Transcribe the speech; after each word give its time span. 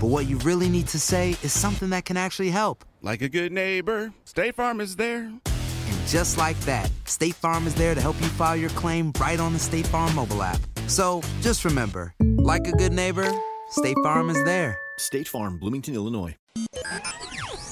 but 0.00 0.08
what 0.08 0.26
you 0.26 0.36
really 0.38 0.68
need 0.68 0.88
to 0.88 0.98
say 0.98 1.30
is 1.42 1.52
something 1.52 1.90
that 1.90 2.04
can 2.04 2.16
actually 2.16 2.50
help. 2.50 2.84
Like 3.02 3.22
a 3.22 3.28
good 3.28 3.52
neighbor, 3.52 4.12
State 4.24 4.54
Farm 4.54 4.80
is 4.80 4.96
there. 4.96 5.24
And 5.24 6.06
just 6.06 6.36
like 6.36 6.58
that, 6.60 6.90
State 7.04 7.34
Farm 7.34 7.66
is 7.66 7.74
there 7.74 7.94
to 7.94 8.00
help 8.00 8.20
you 8.20 8.28
file 8.28 8.56
your 8.56 8.70
claim 8.70 9.12
right 9.20 9.40
on 9.40 9.52
the 9.52 9.58
State 9.58 9.86
Farm 9.86 10.14
mobile 10.14 10.42
app. 10.42 10.60
So 10.86 11.22
just 11.40 11.64
remember, 11.64 12.14
like 12.20 12.66
a 12.66 12.72
good 12.72 12.92
neighbor, 12.92 13.30
State 13.70 13.96
Farm 14.02 14.30
is 14.30 14.42
there. 14.44 14.78
State 14.98 15.28
Farm, 15.28 15.58
Bloomington, 15.58 15.94
Illinois. 15.94 16.36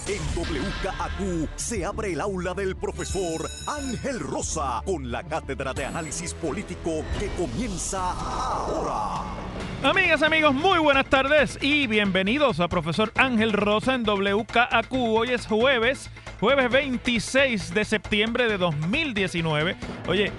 En 0.06 0.20
WKAQ 0.36 1.48
se 1.56 1.82
abre 1.82 2.12
el 2.12 2.20
aula 2.20 2.52
del 2.52 2.76
profesor 2.76 3.48
Ángel 3.66 4.20
Rosa 4.20 4.82
con 4.84 5.10
la 5.10 5.22
cátedra 5.22 5.72
de 5.72 5.86
análisis 5.86 6.34
político 6.34 7.02
que 7.18 7.28
comienza 7.28 8.12
ahora. 8.12 9.43
Amigas, 9.84 10.22
amigos, 10.22 10.54
muy 10.54 10.78
buenas 10.78 11.04
tardes 11.10 11.58
y 11.60 11.86
bienvenidos 11.86 12.58
a 12.58 12.68
Profesor 12.68 13.12
Ángel 13.16 13.52
Rosa 13.52 13.94
en 13.94 14.02
WKAQ. 14.02 14.90
Hoy 14.92 15.28
es 15.28 15.46
jueves, 15.46 16.08
jueves 16.40 16.70
26 16.70 17.74
de 17.74 17.84
septiembre 17.84 18.48
de 18.48 18.56
2019. 18.56 19.76
Oye, 20.08 20.32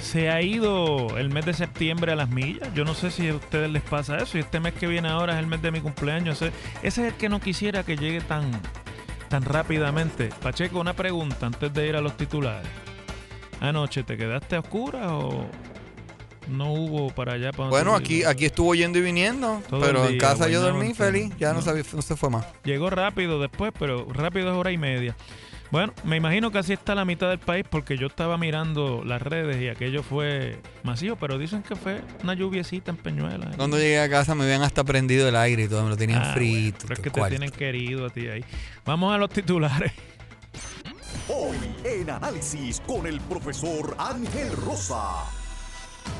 se 0.00 0.30
ha 0.30 0.40
ido 0.40 1.18
el 1.18 1.28
mes 1.28 1.44
de 1.44 1.52
septiembre 1.52 2.12
a 2.12 2.16
las 2.16 2.30
millas. 2.30 2.72
Yo 2.72 2.86
no 2.86 2.94
sé 2.94 3.10
si 3.10 3.28
a 3.28 3.34
ustedes 3.34 3.70
les 3.70 3.82
pasa 3.82 4.16
eso. 4.16 4.38
Y 4.38 4.40
este 4.40 4.58
mes 4.58 4.72
que 4.72 4.86
viene 4.86 5.08
ahora 5.08 5.34
es 5.34 5.40
el 5.40 5.48
mes 5.48 5.60
de 5.60 5.70
mi 5.70 5.82
cumpleaños. 5.82 6.40
Ese, 6.40 6.52
es 6.82 6.96
el 6.96 7.12
que 7.12 7.28
no 7.28 7.40
quisiera 7.40 7.82
que 7.82 7.98
llegue 7.98 8.22
tan, 8.22 8.50
tan 9.28 9.44
rápidamente. 9.44 10.30
Pacheco, 10.42 10.80
una 10.80 10.94
pregunta 10.94 11.44
antes 11.44 11.74
de 11.74 11.88
ir 11.88 11.94
a 11.94 12.00
los 12.00 12.16
titulares. 12.16 12.70
Anoche, 13.60 14.02
¿te 14.02 14.16
quedaste 14.16 14.56
a 14.56 14.60
oscuras 14.60 15.10
o 15.10 15.46
no 16.48 16.72
hubo 16.72 17.10
para 17.10 17.34
allá? 17.34 17.50
Para 17.52 17.64
donde 17.70 17.76
Bueno, 17.76 17.94
aquí, 17.94 18.24
aquí 18.24 18.46
estuvo 18.46 18.74
yendo 18.74 18.98
y 18.98 19.02
viniendo, 19.02 19.62
Todo 19.68 19.80
pero 19.80 20.06
en 20.08 20.18
casa 20.18 20.48
yo 20.48 20.60
dormí 20.60 20.94
feliz, 20.94 21.32
ya 21.38 21.48
no, 21.50 21.56
No. 21.56 21.62
sabía, 21.62 21.82
no 21.92 22.02
se 22.02 22.16
fue 22.16 22.30
más. 22.30 22.46
Llegó 22.64 22.90
rápido 22.90 23.40
después, 23.40 23.72
pero 23.78 24.06
rápido 24.12 24.50
es 24.50 24.56
hora 24.56 24.70
y 24.72 24.78
media. 24.78 25.16
Bueno, 25.70 25.92
me 26.02 26.16
imagino 26.16 26.50
que 26.50 26.56
así 26.56 26.72
está 26.72 26.94
la 26.94 27.04
mitad 27.04 27.28
del 27.28 27.40
país 27.40 27.62
porque 27.70 27.98
yo 27.98 28.06
estaba 28.06 28.38
mirando 28.38 29.02
las 29.04 29.20
redes 29.20 29.60
y 29.60 29.68
aquello 29.68 30.02
fue 30.02 30.58
masivo, 30.82 31.16
pero 31.16 31.36
dicen 31.36 31.62
que 31.62 31.76
fue 31.76 32.00
una 32.22 32.32
lluviecita 32.32 32.90
en 32.90 32.96
Peñuela. 32.96 33.50
Cuando 33.54 33.76
llegué 33.76 34.00
a 34.00 34.08
casa 34.08 34.34
me 34.34 34.44
habían 34.44 34.62
hasta 34.62 34.82
prendido 34.82 35.28
el 35.28 35.36
aire 35.36 35.64
y 35.64 35.68
todo, 35.68 35.82
me 35.84 35.90
lo 35.90 35.96
tenían 35.98 36.22
Ah, 36.22 36.32
frito. 36.32 36.78
bueno, 36.78 36.78
pero 36.88 36.94
es 36.94 37.00
que 37.00 37.10
te 37.10 37.28
tienen 37.28 37.50
querido 37.50 38.06
a 38.06 38.08
ti 38.10 38.28
ahí. 38.28 38.42
Vamos 38.86 39.14
a 39.14 39.18
los 39.18 39.28
titulares. 39.28 39.92
Hoy 41.28 41.56
en 41.84 42.08
análisis 42.08 42.80
con 42.86 43.06
el 43.06 43.20
profesor 43.20 43.94
Ángel 43.98 44.50
Rosa. 44.52 45.24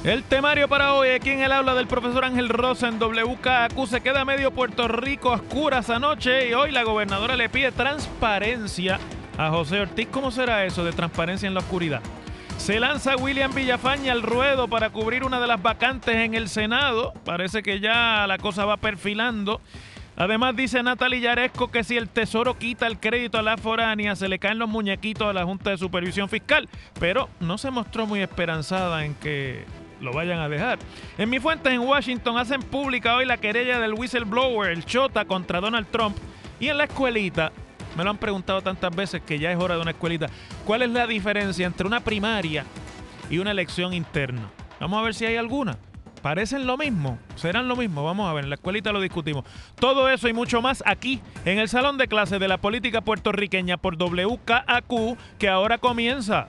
El 0.04 0.22
temario 0.22 0.68
para 0.68 0.94
hoy, 0.94 1.10
aquí 1.10 1.30
en 1.30 1.40
el 1.40 1.52
aula 1.52 1.74
del 1.74 1.86
profesor 1.86 2.24
Ángel 2.24 2.48
Rosa 2.48 2.88
en 2.88 2.98
WKQ, 2.98 3.86
se 3.86 4.00
queda 4.00 4.24
medio 4.24 4.52
Puerto 4.52 4.86
Rico 4.88 5.30
a 5.30 5.36
oscuras 5.36 5.90
anoche 5.90 6.48
y 6.48 6.54
hoy 6.54 6.70
la 6.70 6.84
gobernadora 6.84 7.36
le 7.36 7.48
pide 7.48 7.72
transparencia 7.72 9.00
a 9.36 9.50
José 9.50 9.80
Ortiz. 9.80 10.08
¿Cómo 10.10 10.30
será 10.30 10.64
eso 10.64 10.84
de 10.84 10.92
transparencia 10.92 11.46
en 11.46 11.54
la 11.54 11.60
oscuridad? 11.60 12.00
Se 12.58 12.80
lanza 12.80 13.16
William 13.16 13.54
Villafaña 13.54 14.12
al 14.12 14.22
ruedo 14.22 14.68
para 14.68 14.90
cubrir 14.90 15.24
una 15.24 15.40
de 15.40 15.46
las 15.46 15.62
vacantes 15.62 16.14
en 16.14 16.34
el 16.34 16.48
Senado. 16.48 17.12
Parece 17.24 17.62
que 17.62 17.80
ya 17.80 18.26
la 18.26 18.38
cosa 18.38 18.64
va 18.64 18.76
perfilando. 18.76 19.60
Además 20.16 20.56
dice 20.56 20.82
Natalie 20.82 21.20
Yaresco 21.20 21.70
que 21.70 21.84
si 21.84 21.96
el 21.96 22.08
Tesoro 22.08 22.58
quita 22.58 22.88
el 22.88 22.98
crédito 22.98 23.38
a 23.38 23.42
la 23.42 23.56
foránea 23.56 24.16
se 24.16 24.28
le 24.28 24.40
caen 24.40 24.58
los 24.58 24.68
muñequitos 24.68 25.28
a 25.28 25.32
la 25.32 25.44
Junta 25.44 25.70
de 25.70 25.78
Supervisión 25.78 26.28
Fiscal, 26.28 26.68
pero 26.98 27.28
no 27.38 27.56
se 27.56 27.70
mostró 27.70 28.04
muy 28.04 28.20
esperanzada 28.20 29.04
en 29.04 29.14
que 29.14 29.64
lo 30.00 30.12
vayan 30.12 30.38
a 30.38 30.48
dejar. 30.48 30.78
En 31.16 31.30
mis 31.30 31.40
fuentes 31.40 31.72
en 31.72 31.80
Washington 31.80 32.38
hacen 32.38 32.62
pública 32.62 33.16
hoy 33.16 33.24
la 33.24 33.38
querella 33.38 33.78
del 33.80 33.94
whistleblower, 33.94 34.70
el 34.70 34.84
Chota, 34.84 35.24
contra 35.24 35.60
Donald 35.60 35.88
Trump. 35.90 36.16
Y 36.60 36.68
en 36.68 36.78
la 36.78 36.84
escuelita, 36.84 37.52
me 37.96 38.04
lo 38.04 38.10
han 38.10 38.18
preguntado 38.18 38.62
tantas 38.62 38.94
veces 38.94 39.22
que 39.22 39.38
ya 39.38 39.50
es 39.52 39.58
hora 39.58 39.76
de 39.76 39.82
una 39.82 39.92
escuelita, 39.92 40.28
¿cuál 40.64 40.82
es 40.82 40.90
la 40.90 41.06
diferencia 41.06 41.66
entre 41.66 41.86
una 41.86 42.00
primaria 42.00 42.64
y 43.30 43.38
una 43.38 43.50
elección 43.50 43.92
interna? 43.94 44.50
Vamos 44.80 44.98
a 44.98 45.02
ver 45.02 45.14
si 45.14 45.24
hay 45.24 45.36
alguna. 45.36 45.76
¿Parecen 46.22 46.66
lo 46.66 46.76
mismo? 46.76 47.18
¿Serán 47.36 47.68
lo 47.68 47.76
mismo? 47.76 48.04
Vamos 48.04 48.28
a 48.28 48.32
ver, 48.32 48.44
en 48.44 48.50
la 48.50 48.56
escuelita 48.56 48.92
lo 48.92 49.00
discutimos. 49.00 49.44
Todo 49.76 50.08
eso 50.08 50.28
y 50.28 50.32
mucho 50.32 50.60
más 50.60 50.82
aquí, 50.84 51.20
en 51.44 51.58
el 51.58 51.68
Salón 51.68 51.96
de 51.96 52.08
Clases 52.08 52.40
de 52.40 52.48
la 52.48 52.58
Política 52.58 53.00
Puertorriqueña 53.00 53.76
por 53.76 53.96
WKAQ, 53.96 55.16
que 55.38 55.48
ahora 55.48 55.78
comienza. 55.78 56.48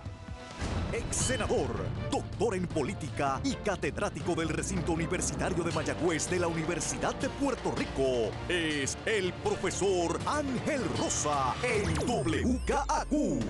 Ex 0.92 1.16
senador, 1.16 1.86
doctor 2.12 2.56
en 2.56 2.66
política 2.66 3.40
y 3.44 3.54
catedrático 3.54 4.34
del 4.34 4.50
recinto 4.50 4.94
universitario 4.94 5.64
de 5.64 5.72
Mayagüez 5.72 6.28
de 6.32 6.40
la 6.40 6.48
Universidad 6.48 7.14
de 7.16 7.30
Puerto 7.30 7.72
Rico, 7.78 8.32
es 8.48 8.98
el 9.06 9.32
profesor 9.34 10.20
Ángel 10.26 10.82
Rosa 10.98 11.54
en 11.62 11.94
WKAQ. 12.10 13.44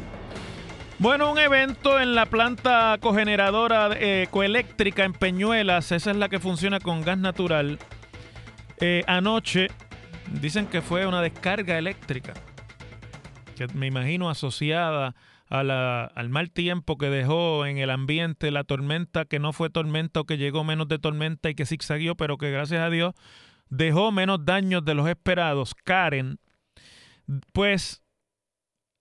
Bueno, 0.98 1.32
un 1.32 1.40
evento 1.40 1.98
en 1.98 2.14
la 2.14 2.26
planta 2.26 2.98
cogeneradora 3.00 3.92
eh, 3.94 4.28
coeléctrica 4.30 5.06
en 5.06 5.14
Peñuelas, 5.14 5.94
esa 5.94 6.12
es 6.12 6.18
la 6.18 6.28
que 6.28 6.40
funciona 6.40 6.82
con 6.82 7.04
gas 7.04 7.20
natural. 7.20 7.80
Eh, 8.82 9.06
anoche 9.08 9.70
dicen 10.42 10.68
que 10.68 10.82
fue 10.82 11.06
una 11.06 11.22
descarga 11.22 11.78
eléctrica, 11.78 12.34
que 13.56 13.68
me 13.70 13.88
imagino 13.88 14.30
asociada 14.30 15.16
a 15.50 15.64
la- 15.64 16.06
al 16.06 16.30
mal 16.30 16.52
tiempo 16.52 16.98
que 16.98 17.10
dejó 17.10 17.66
en 17.66 17.80
el 17.80 17.90
ambiente 17.90 18.52
la 18.52 18.64
tormenta, 18.64 19.26
que 19.26 19.40
no 19.40 19.52
fue 19.52 19.70
tormenta 19.70 20.22
o 20.22 20.26
que 20.26 20.38
llegó 20.38 20.64
menos 20.64 20.88
de 20.88 21.00
tormenta 21.00 21.50
y 21.50 21.56
que 21.56 21.66
zigzagueó, 21.66 22.16
pero 22.16 22.38
que 22.38 22.52
gracias 22.52 22.82
a 22.82 22.90
Dios 22.90 23.14
dejó 23.70 24.12
menos 24.12 24.46
daños 24.46 24.86
de 24.86 24.94
los 24.94 25.08
esperados. 25.08 25.74
Karen, 25.84 26.40
pues 27.52 28.04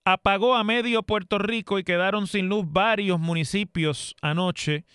apagó 0.05 0.55
a 0.55 0.63
medio 0.63 1.03
Puerto 1.03 1.37
Rico 1.37 1.77
y 1.77 1.83
quedaron 1.83 2.27
sin 2.27 2.49
luz 2.49 2.65
varios 2.67 3.19
municipios 3.19 4.15
anoche 4.21 4.85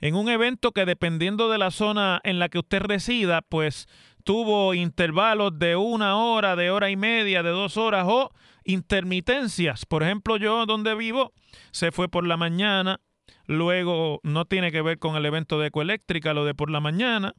en 0.00 0.14
un 0.14 0.28
evento 0.28 0.72
que 0.72 0.86
dependiendo 0.86 1.50
de 1.50 1.58
la 1.58 1.70
zona 1.70 2.20
en 2.24 2.38
la 2.38 2.48
que 2.48 2.58
usted 2.60 2.80
resida, 2.80 3.42
pues 3.42 3.86
tuvo 4.24 4.74
intervalos 4.74 5.58
de 5.58 5.76
una 5.76 6.16
hora, 6.16 6.56
de 6.56 6.70
hora 6.70 6.90
y 6.90 6.96
media, 6.96 7.42
de 7.42 7.50
dos 7.50 7.76
horas 7.76 8.06
o 8.08 8.32
intermitencias. 8.72 9.86
Por 9.86 10.02
ejemplo, 10.02 10.36
yo 10.36 10.66
donde 10.66 10.94
vivo 10.94 11.32
se 11.70 11.92
fue 11.92 12.08
por 12.08 12.26
la 12.26 12.36
mañana, 12.36 13.00
luego 13.46 14.20
no 14.22 14.44
tiene 14.44 14.72
que 14.72 14.82
ver 14.82 14.98
con 14.98 15.16
el 15.16 15.26
evento 15.26 15.58
de 15.58 15.68
Ecoeléctrica, 15.68 16.34
lo 16.34 16.44
de 16.44 16.54
por 16.54 16.70
la 16.70 16.80
mañana, 16.80 17.34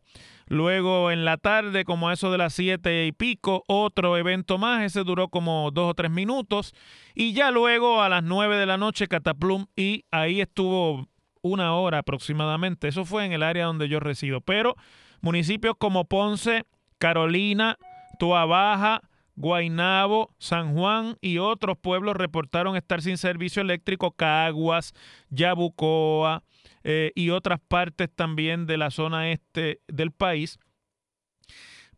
luego 0.48 1.12
en 1.12 1.26
la 1.26 1.38
tarde, 1.38 1.86
como 1.86 2.10
a 2.10 2.14
eso 2.14 2.32
de 2.32 2.38
las 2.38 2.54
siete 2.54 3.06
y 3.06 3.12
pico, 3.12 3.64
otro 3.68 4.18
evento 4.18 4.58
más, 4.58 4.84
ese 4.84 5.04
duró 5.04 5.30
como 5.30 5.72
dos 5.72 5.92
o 5.92 5.94
tres 5.94 6.12
minutos, 6.12 6.74
y 7.16 7.34
ya 7.34 7.52
luego 7.52 8.02
a 8.02 8.10
las 8.10 8.24
nueve 8.24 8.58
de 8.58 8.66
la 8.66 8.78
noche 8.78 9.08
Cataplum, 9.08 9.68
y 9.76 10.04
ahí 10.12 10.42
estuvo 10.42 11.08
una 11.42 11.74
hora 11.76 12.00
aproximadamente, 12.00 12.88
eso 12.88 13.06
fue 13.06 13.26
en 13.26 13.32
el 13.32 13.44
área 13.44 13.66
donde 13.66 13.88
yo 13.88 14.00
resido, 14.00 14.42
pero 14.42 14.76
municipios 15.22 15.76
como 15.78 16.06
Ponce, 16.06 16.66
Carolina, 16.98 17.78
Tua 18.20 18.46
Baja, 18.46 19.02
Guainabo, 19.42 20.34
San 20.38 20.76
Juan 20.76 21.18
y 21.20 21.40
otros 21.40 21.78
pueblos 21.78 22.16
reportaron 22.16 22.76
estar 22.76 23.02
sin 23.02 23.18
servicio 23.18 23.62
eléctrico, 23.62 24.12
Caguas, 24.12 24.94
Yabucoa 25.30 26.44
eh, 26.84 27.12
y 27.16 27.32
otras 27.32 27.60
partes 27.60 28.10
también 28.14 28.68
de 28.68 28.78
la 28.78 28.92
zona 28.92 29.32
este 29.32 29.82
del 29.88 30.12
país. 30.12 30.60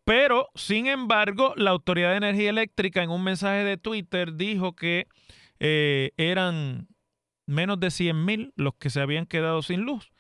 Pero, 0.06 0.48
sin 0.56 0.88
embargo, 0.88 1.54
la 1.56 1.72
Autoridad 1.72 2.12
de 2.12 2.18
Energía 2.18 2.50
Eléctrica 2.50 3.04
en 3.04 3.10
un 3.10 3.24
mensaje 3.24 3.64
de 3.64 3.78
Twitter 3.78 4.36
dijo 4.36 4.76
que 4.76 5.08
eh, 5.60 6.12
eran 6.18 6.88
menos 7.46 7.80
de 7.80 7.92
100 7.92 8.26
mil 8.26 8.54
los 8.56 8.74
que 8.76 8.90
se 8.90 9.02
habían 9.02 9.26
quedado 9.26 9.62
sin 9.62 9.82
luz. 9.82 10.12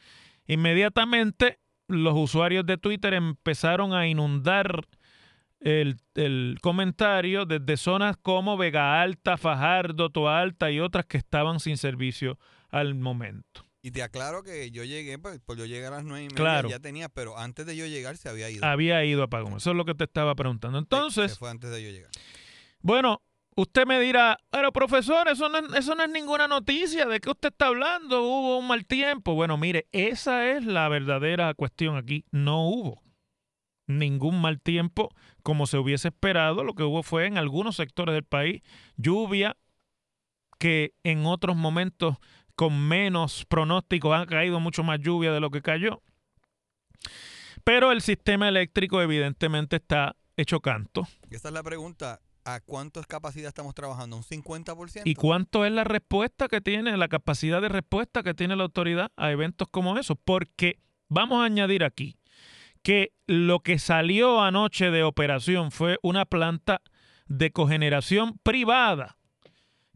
Inmediatamente 0.46 1.60
los 1.88 2.16
usuarios 2.16 2.66
de 2.66 2.78
Twitter 2.78 3.14
empezaron 3.14 3.94
a 3.94 4.08
inundar 4.08 4.86
el, 5.64 5.98
el, 6.16 6.58
comentario 6.62 7.46
desde 7.46 7.78
zonas 7.78 8.18
como 8.22 8.58
Vega 8.58 9.02
Alta, 9.02 9.38
Fajardo, 9.38 10.10
Toa 10.10 10.40
Alta 10.40 10.72
y 10.72 10.80
otras 10.80 11.06
que 11.06 11.18
estaban 11.18 11.60
sin 11.60 11.78
servicio 11.78 12.38
al 12.70 12.96
momento. 12.96 13.66
Y 13.82 13.92
te 13.92 14.02
aclaro 14.02 14.44
que 14.44 14.72
yo 14.72 14.86
llegué, 14.86 15.20
pues, 15.20 15.42
pues 15.46 15.60
yo 15.60 15.66
llegué 15.66 15.86
a 15.88 15.92
las 15.92 16.06
nueve 16.06 16.22
y 16.22 16.28
media, 16.28 16.36
Claro. 16.38 16.70
ya 16.70 16.80
tenía, 16.80 17.10
pero 17.10 17.38
antes 17.38 17.66
de 17.66 17.76
yo 17.76 17.86
llegar 17.86 18.16
se 18.16 18.30
había 18.30 18.50
ido. 18.50 18.66
Había 18.66 19.04
ido 19.04 19.24
a 19.24 19.28
Pagón. 19.28 19.58
Eso 19.58 19.72
es 19.72 19.76
lo 19.76 19.84
que 19.84 19.94
te 19.94 20.06
estaba 20.06 20.36
preguntando. 20.36 20.80
Entonces, 20.80 21.32
Se 21.34 21.38
fue 21.38 21.50
antes 21.50 21.70
de 21.70 21.84
yo 21.84 21.90
llegar. 21.90 22.10
Bueno, 22.82 23.22
usted 23.58 23.86
me 23.86 24.00
dirá, 24.00 24.38
pero 24.50 24.72
profesor, 24.72 25.28
eso 25.28 25.50
no, 25.50 25.58
es, 25.58 25.66
eso 25.76 25.96
no 25.96 26.04
es 26.04 26.10
ninguna 26.10 26.48
noticia. 26.48 27.06
¿De 27.06 27.20
qué 27.20 27.30
usted 27.30 27.50
está 27.50 27.68
hablando? 27.68 28.24
Hubo 28.24 28.58
un 28.58 28.68
mal 28.68 28.86
tiempo. 28.86 29.36
Bueno, 29.36 29.58
mire, 29.58 29.88
esa 29.92 30.50
es 30.52 30.64
la 30.66 30.88
verdadera 30.88 31.54
cuestión 31.54 31.98
aquí. 31.98 32.24
No 32.32 32.66
hubo 32.70 33.03
ningún 33.88 34.42
mal 34.42 34.62
tiempo 34.62 35.10
como 35.42 35.68
se 35.68 35.78
hubiese 35.78 36.10
esperado. 36.10 36.64
Lo 36.64 36.74
que 36.74 36.84
hubo 36.84 37.04
fue 37.04 37.26
en 37.28 37.38
algunos 37.38 37.76
sectores 37.76 38.14
del 38.14 38.24
país 38.24 38.62
lluvia 38.98 39.58
que 40.60 40.94
en 41.04 41.26
otros 41.26 41.56
momentos 41.56 42.18
con 42.56 42.88
menos 42.88 43.46
pronósticos 43.46 44.18
ha 44.18 44.26
caído 44.26 44.60
mucho 44.60 44.84
más 44.84 45.00
lluvia 45.00 45.32
de 45.32 45.40
lo 45.40 45.50
que 45.50 45.62
cayó. 45.62 46.02
Pero 47.64 47.92
el 47.92 48.02
sistema 48.02 48.48
eléctrico 48.48 49.02
evidentemente 49.02 49.78
está 49.78 50.16
hecho 50.38 50.60
canto. 50.60 51.08
Y 51.30 51.36
esta 51.36 51.48
es 51.48 51.54
la 51.54 51.64
pregunta, 51.64 52.22
¿a 52.46 52.60
cuántas 52.60 53.08
capacidad 53.08 53.48
estamos 53.48 53.74
trabajando? 53.74 54.18
¿Un 54.18 54.24
50%? 54.24 55.02
¿Y 55.06 55.16
cuánto 55.16 55.66
es 55.66 55.72
la 55.72 55.84
respuesta 55.84 56.48
que 56.48 56.62
tiene, 56.62 56.96
la 56.98 57.08
capacidad 57.08 57.62
de 57.62 57.70
respuesta 57.70 58.22
que 58.24 58.34
tiene 58.34 58.56
la 58.56 58.64
autoridad 58.64 59.12
a 59.16 59.32
eventos 59.32 59.68
como 59.70 59.98
esos? 59.98 60.18
Porque 60.24 60.80
vamos 61.10 61.42
a 61.42 61.46
añadir 61.46 61.84
aquí 61.84 62.18
que 62.84 63.14
lo 63.28 63.62
que 63.62 63.80
salió 63.80 64.42
anoche 64.42 64.92
de 64.92 65.04
operación 65.04 65.72
fue 65.72 65.98
una 66.04 66.26
planta 66.26 66.82
de 67.28 67.52
cogeneración 67.52 68.38
privada 68.44 69.18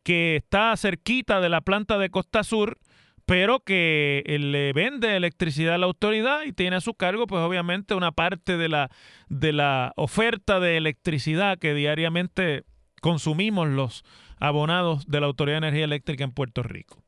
que 0.04 0.38
está 0.38 0.76
cerquita 0.78 1.42
de 1.42 1.50
la 1.50 1.62
planta 1.62 1.98
de 1.98 2.10
Costa 2.10 2.44
Sur, 2.44 2.80
pero 3.26 3.60
que 3.60 4.24
le 4.40 4.72
vende 4.72 5.18
electricidad 5.18 5.76
a 5.76 5.78
la 5.78 5.86
autoridad 5.86 6.44
y 6.44 6.54
tiene 6.54 6.78
a 6.78 6.82
su 6.82 6.94
cargo, 6.94 7.28
pues 7.28 7.42
obviamente, 7.42 7.94
una 7.94 8.14
parte 8.14 8.56
de 8.56 8.70
la, 8.70 8.90
de 9.28 9.52
la 9.52 9.92
oferta 9.98 10.62
de 10.62 10.78
electricidad 10.78 11.60
que 11.60 11.74
diariamente 11.74 12.64
consumimos 13.02 13.68
los 13.68 14.06
abonados 14.40 15.06
de 15.08 15.20
la 15.20 15.28
Autoridad 15.28 15.56
de 15.56 15.68
Energía 15.68 15.84
Eléctrica 15.84 16.24
en 16.24 16.32
Puerto 16.32 16.64
Rico. 16.64 17.04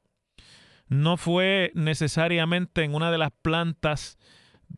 No 0.90 1.16
fue 1.16 1.72
necesariamente 1.76 2.84
en 2.84 2.96
una 2.96 3.12
de 3.12 3.18
las 3.18 3.32
plantas 3.42 4.18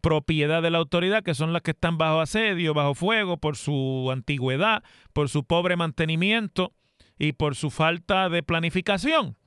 propiedad 0.01 0.61
de 0.61 0.71
la 0.71 0.77
autoridad, 0.77 1.23
que 1.23 1.35
son 1.35 1.53
las 1.53 1.61
que 1.61 1.71
están 1.71 1.97
bajo 1.97 2.21
asedio, 2.21 2.73
bajo 2.73 2.95
fuego, 2.95 3.37
por 3.37 3.57
su 3.57 4.09
antigüedad, 4.11 4.83
por 5.13 5.29
su 5.29 5.43
pobre 5.43 5.75
mantenimiento 5.75 6.73
y 7.19 7.33
por 7.33 7.55
su 7.55 7.69
falta 7.69 8.29
de 8.29 8.43
planificación. 8.43 9.37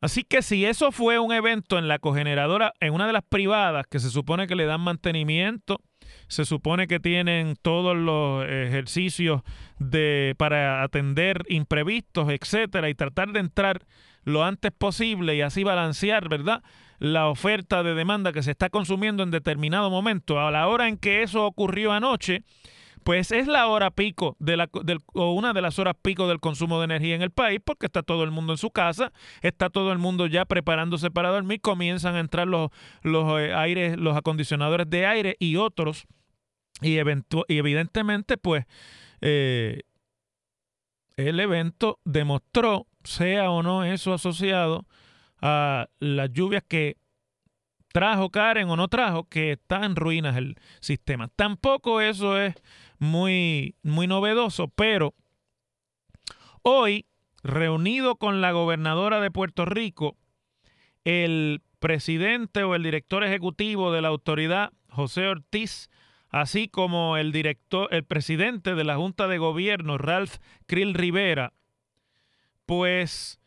Así 0.00 0.24
que 0.24 0.42
si 0.42 0.66
eso 0.66 0.92
fue 0.92 1.18
un 1.18 1.32
evento 1.32 1.78
en 1.78 1.88
la 1.88 1.98
cogeneradora, 1.98 2.74
en 2.80 2.92
una 2.92 3.06
de 3.06 3.14
las 3.14 3.24
privadas 3.24 3.86
que 3.86 3.98
se 3.98 4.10
supone 4.10 4.46
que 4.46 4.54
le 4.54 4.66
dan 4.66 4.82
mantenimiento, 4.82 5.80
se 6.28 6.44
supone 6.44 6.86
que 6.86 7.00
tienen 7.00 7.56
todos 7.60 7.96
los 7.96 8.44
ejercicios 8.44 9.42
de 9.78 10.34
para 10.38 10.82
atender 10.82 11.42
imprevistos, 11.48 12.28
etcétera, 12.30 12.88
y 12.90 12.94
tratar 12.94 13.32
de 13.32 13.40
entrar 13.40 13.86
lo 14.22 14.44
antes 14.44 14.70
posible 14.70 15.34
y 15.34 15.40
así 15.40 15.64
balancear, 15.64 16.28
¿verdad? 16.28 16.62
La 16.98 17.28
oferta 17.28 17.82
de 17.82 17.94
demanda 17.94 18.32
que 18.32 18.42
se 18.42 18.50
está 18.52 18.70
consumiendo 18.70 19.22
en 19.22 19.30
determinado 19.30 19.90
momento. 19.90 20.40
A 20.40 20.50
la 20.50 20.68
hora 20.68 20.88
en 20.88 20.96
que 20.96 21.22
eso 21.22 21.44
ocurrió 21.44 21.92
anoche, 21.92 22.42
pues 23.06 23.30
es 23.30 23.46
la 23.46 23.68
hora 23.68 23.92
pico 23.92 24.36
de 24.40 24.56
la, 24.56 24.68
o 25.14 25.32
una 25.34 25.52
de 25.52 25.62
las 25.62 25.78
horas 25.78 25.94
pico 26.02 26.26
del 26.26 26.40
consumo 26.40 26.80
de 26.80 26.86
energía 26.86 27.14
en 27.14 27.22
el 27.22 27.30
país, 27.30 27.60
porque 27.64 27.86
está 27.86 28.02
todo 28.02 28.24
el 28.24 28.32
mundo 28.32 28.54
en 28.54 28.58
su 28.58 28.72
casa, 28.72 29.12
está 29.42 29.70
todo 29.70 29.92
el 29.92 29.98
mundo 29.98 30.26
ya 30.26 30.44
preparándose 30.44 31.12
para 31.12 31.30
dormir, 31.30 31.60
comienzan 31.60 32.16
a 32.16 32.18
entrar 32.20 32.48
los, 32.48 32.70
los 33.02 33.40
eh, 33.40 33.54
aires, 33.54 33.96
los 33.96 34.16
acondicionadores 34.16 34.90
de 34.90 35.06
aire 35.06 35.36
y 35.38 35.54
otros, 35.54 36.06
y, 36.82 36.96
y 36.96 37.58
evidentemente, 37.58 38.38
pues, 38.38 38.64
eh, 39.20 39.82
el 41.16 41.38
evento 41.38 42.00
demostró, 42.04 42.88
sea 43.04 43.50
o 43.50 43.62
no 43.62 43.84
eso 43.84 44.14
asociado 44.14 44.84
a 45.40 45.88
las 45.98 46.32
lluvias 46.32 46.62
que 46.66 46.96
trajo 47.92 48.30
Karen 48.30 48.68
o 48.68 48.76
no 48.76 48.88
trajo, 48.88 49.24
que 49.24 49.52
está 49.52 49.84
en 49.86 49.96
ruinas 49.96 50.36
el 50.36 50.56
sistema. 50.80 51.28
Tampoco 51.28 52.00
eso 52.00 52.38
es 52.38 52.54
muy, 52.98 53.74
muy 53.82 54.06
novedoso, 54.06 54.68
pero 54.68 55.14
hoy, 56.60 57.06
reunido 57.42 58.16
con 58.16 58.40
la 58.40 58.52
gobernadora 58.52 59.20
de 59.20 59.30
Puerto 59.30 59.64
Rico, 59.64 60.16
el 61.04 61.62
presidente 61.78 62.64
o 62.64 62.74
el 62.74 62.82
director 62.82 63.24
ejecutivo 63.24 63.92
de 63.92 64.02
la 64.02 64.08
autoridad, 64.08 64.72
José 64.90 65.28
Ortiz, 65.28 65.88
así 66.28 66.68
como 66.68 67.16
el 67.16 67.32
director, 67.32 67.88
el 67.92 68.04
presidente 68.04 68.74
de 68.74 68.84
la 68.84 68.96
Junta 68.96 69.26
de 69.28 69.38
Gobierno, 69.38 69.96
Ralph 69.96 70.36
Krill 70.66 70.92
Rivera, 70.92 71.52
pues 72.66 73.40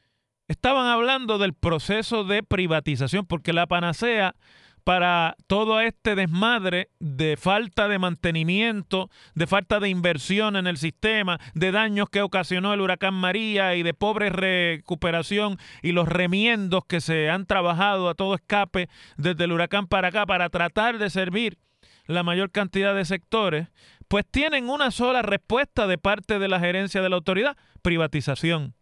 estaban 0.49 0.87
hablando 0.87 1.37
del 1.37 1.53
proceso 1.53 2.25
de 2.25 2.43
privatización, 2.43 3.25
porque 3.25 3.53
la 3.53 3.67
panacea 3.67 4.35
para 4.83 5.35
todo 5.45 5.81
este 5.81 6.15
desmadre 6.15 6.89
de 6.99 7.37
falta 7.37 7.87
de 7.87 7.99
mantenimiento, 7.99 9.11
de 9.35 9.45
falta 9.45 9.79
de 9.79 9.89
inversión 9.89 10.55
en 10.55 10.65
el 10.65 10.77
sistema, 10.77 11.39
de 11.53 11.71
daños 11.71 12.09
que 12.09 12.23
ocasionó 12.23 12.73
el 12.73 12.81
huracán 12.81 13.13
María 13.13 13.75
y 13.75 13.83
de 13.83 13.93
pobre 13.93 14.31
recuperación 14.31 15.57
y 15.83 15.91
los 15.91 16.07
remiendos 16.07 16.85
que 16.87 17.01
se 17.01 17.29
han 17.29 17.45
trabajado 17.45 18.09
a 18.09 18.15
todo 18.15 18.33
escape 18.33 18.89
desde 19.17 19.43
el 19.43 19.51
huracán 19.51 19.85
para 19.85 20.07
acá 20.07 20.25
para 20.25 20.49
tratar 20.49 20.97
de 20.97 21.11
servir 21.11 21.59
la 22.07 22.23
mayor 22.23 22.49
cantidad 22.49 22.95
de 22.95 23.05
sectores, 23.05 23.67
pues 24.07 24.25
tienen 24.25 24.67
una 24.67 24.89
sola 24.89 25.21
respuesta 25.21 25.85
de 25.85 25.99
parte 25.99 26.39
de 26.39 26.47
la 26.47 26.59
gerencia 26.59 27.03
de 27.03 27.09
la 27.09 27.17
autoridad, 27.17 27.55
privatización. 27.83 28.73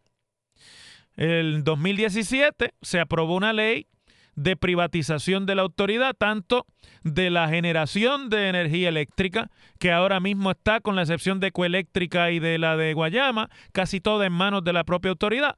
En 1.17 1.63
2017 1.63 2.73
se 2.81 2.99
aprobó 2.99 3.35
una 3.35 3.51
ley 3.51 3.87
de 4.35 4.55
privatización 4.55 5.47
de 5.47 5.55
la 5.55 5.63
autoridad, 5.63 6.15
tanto 6.15 6.67
de 7.03 7.31
la 7.31 7.49
generación 7.49 8.29
de 8.29 8.49
energía 8.49 8.89
eléctrica, 8.89 9.49
que 9.79 9.91
ahora 9.91 10.19
mismo 10.19 10.51
está, 10.51 10.79
con 10.79 10.95
la 10.95 11.01
excepción 11.01 11.39
de 11.39 11.51
Coeléctrica 11.51 12.29
y 12.29 12.37
de 12.37 12.59
la 12.59 12.77
de 12.77 12.93
Guayama, 12.93 13.49
casi 13.73 13.99
toda 13.99 14.27
en 14.27 14.33
manos 14.33 14.63
de 14.63 14.73
la 14.73 14.83
propia 14.83 15.09
autoridad, 15.09 15.57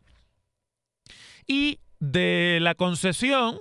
y 1.46 1.80
de 2.00 2.60
la 2.62 2.74
concesión, 2.74 3.60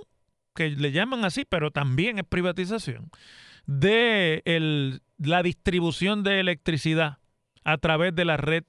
que 0.55 0.69
le 0.69 0.93
llaman 0.93 1.25
así, 1.25 1.43
pero 1.43 1.69
también 1.69 2.17
es 2.17 2.23
privatización, 2.23 3.09
de 3.65 4.41
el, 4.45 5.01
la 5.17 5.43
distribución 5.43 6.23
de 6.23 6.39
electricidad 6.39 7.17
a 7.65 7.77
través 7.77 8.15
de 8.15 8.23
la 8.23 8.37
red 8.37 8.63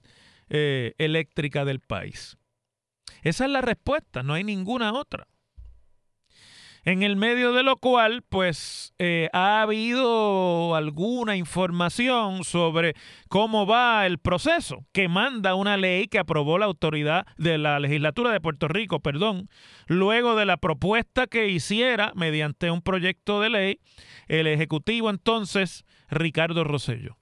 eh, 0.49 0.95
eléctrica 0.99 1.65
del 1.65 1.79
país. 1.79 2.40
Esa 3.23 3.45
es 3.45 3.51
la 3.51 3.61
respuesta, 3.61 4.23
no 4.23 4.35
hay 4.35 4.45
ninguna 4.45 4.93
otra. 4.93 5.27
En 6.83 7.03
el 7.03 7.17
medio 7.17 7.53
de 7.53 7.63
lo 7.63 7.77
cual, 7.77 8.23
pues, 8.27 8.95
eh, 8.99 9.29
ha 9.35 9.61
habido 9.61 10.75
alguna 10.75 11.37
información 11.37 12.43
sobre 12.43 12.95
cómo 13.29 13.67
va 13.67 14.07
el 14.07 14.19
proceso 14.19 14.87
que 14.93 15.07
manda 15.07 15.55
una 15.55 15.77
ley 15.77 16.07
que 16.07 16.19
aprobó 16.19 16.57
la 16.57 16.65
autoridad 16.65 17.27
de 17.37 17.59
la 17.59 17.79
legislatura 17.81 18.33
de 18.33 18.41
Puerto 18.41 18.67
Rico, 18.67 19.01
perdón, 19.01 19.51
luego 19.89 20.37
de 20.37 20.47
la 20.47 20.57
propuesta 20.57 21.27
que 21.27 21.49
hiciera 21.49 22.13
mediante 22.15 22.71
un 22.71 22.81
proyecto 22.81 23.43
de 23.43 23.51
ley 23.51 23.81
el 24.29 24.47
ejecutivo 24.47 25.11
entonces 25.11 25.85
Ricardo 26.09 26.65
Rosello. 26.65 27.20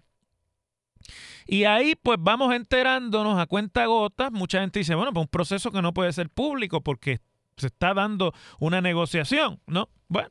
Y 1.51 1.65
ahí 1.65 1.95
pues 2.01 2.19
vamos 2.21 2.55
enterándonos 2.55 3.39
a 3.39 3.47
cuenta 3.47 3.87
gotas. 3.87 4.31
Mucha 4.31 4.61
gente 4.61 4.81
dice, 4.81 4.95
bueno, 4.95 5.15
pues 5.15 5.25
un 5.25 5.31
proceso 5.31 5.73
que 5.73 5.81
no 5.81 5.95
puede 5.95 6.13
ser 6.13 6.29
público 6.29 6.83
porque 6.83 7.21
se 7.57 7.69
está 7.69 7.95
dando 7.95 8.35
una 8.61 8.83
negociación, 8.83 9.59
¿no? 9.67 9.89
Bueno, 10.09 10.29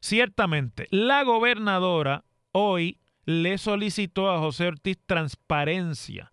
ciertamente, 0.00 0.88
la 0.90 1.22
gobernadora 1.22 2.24
hoy 2.50 2.98
le 3.26 3.58
solicitó 3.58 4.30
a 4.30 4.38
José 4.38 4.68
Ortiz 4.68 4.98
transparencia 5.04 6.32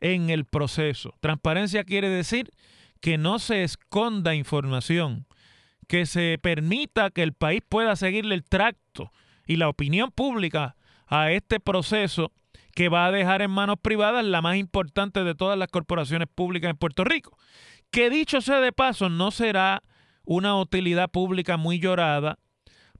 en 0.00 0.28
el 0.28 0.44
proceso. 0.44 1.14
Transparencia 1.20 1.84
quiere 1.84 2.08
decir 2.08 2.50
que 3.00 3.18
no 3.18 3.38
se 3.38 3.62
esconda 3.62 4.34
información, 4.34 5.26
que 5.86 6.06
se 6.06 6.40
permita 6.42 7.10
que 7.10 7.22
el 7.22 7.34
país 7.34 7.62
pueda 7.68 7.94
seguirle 7.94 8.34
el 8.34 8.42
tracto 8.42 9.12
y 9.46 9.56
la 9.56 9.68
opinión 9.68 10.10
pública 10.10 10.74
a 11.06 11.30
este 11.30 11.60
proceso 11.60 12.32
que 12.74 12.88
va 12.88 13.06
a 13.06 13.12
dejar 13.12 13.42
en 13.42 13.50
manos 13.50 13.76
privadas 13.80 14.24
la 14.24 14.42
más 14.42 14.56
importante 14.56 15.24
de 15.24 15.34
todas 15.34 15.58
las 15.58 15.68
corporaciones 15.68 16.28
públicas 16.34 16.70
en 16.70 16.76
Puerto 16.76 17.04
Rico. 17.04 17.36
Que 17.90 18.10
dicho 18.10 18.40
sea 18.40 18.60
de 18.60 18.72
paso, 18.72 19.08
no 19.08 19.30
será 19.30 19.82
una 20.24 20.58
utilidad 20.58 21.10
pública 21.10 21.56
muy 21.56 21.78
llorada, 21.78 22.38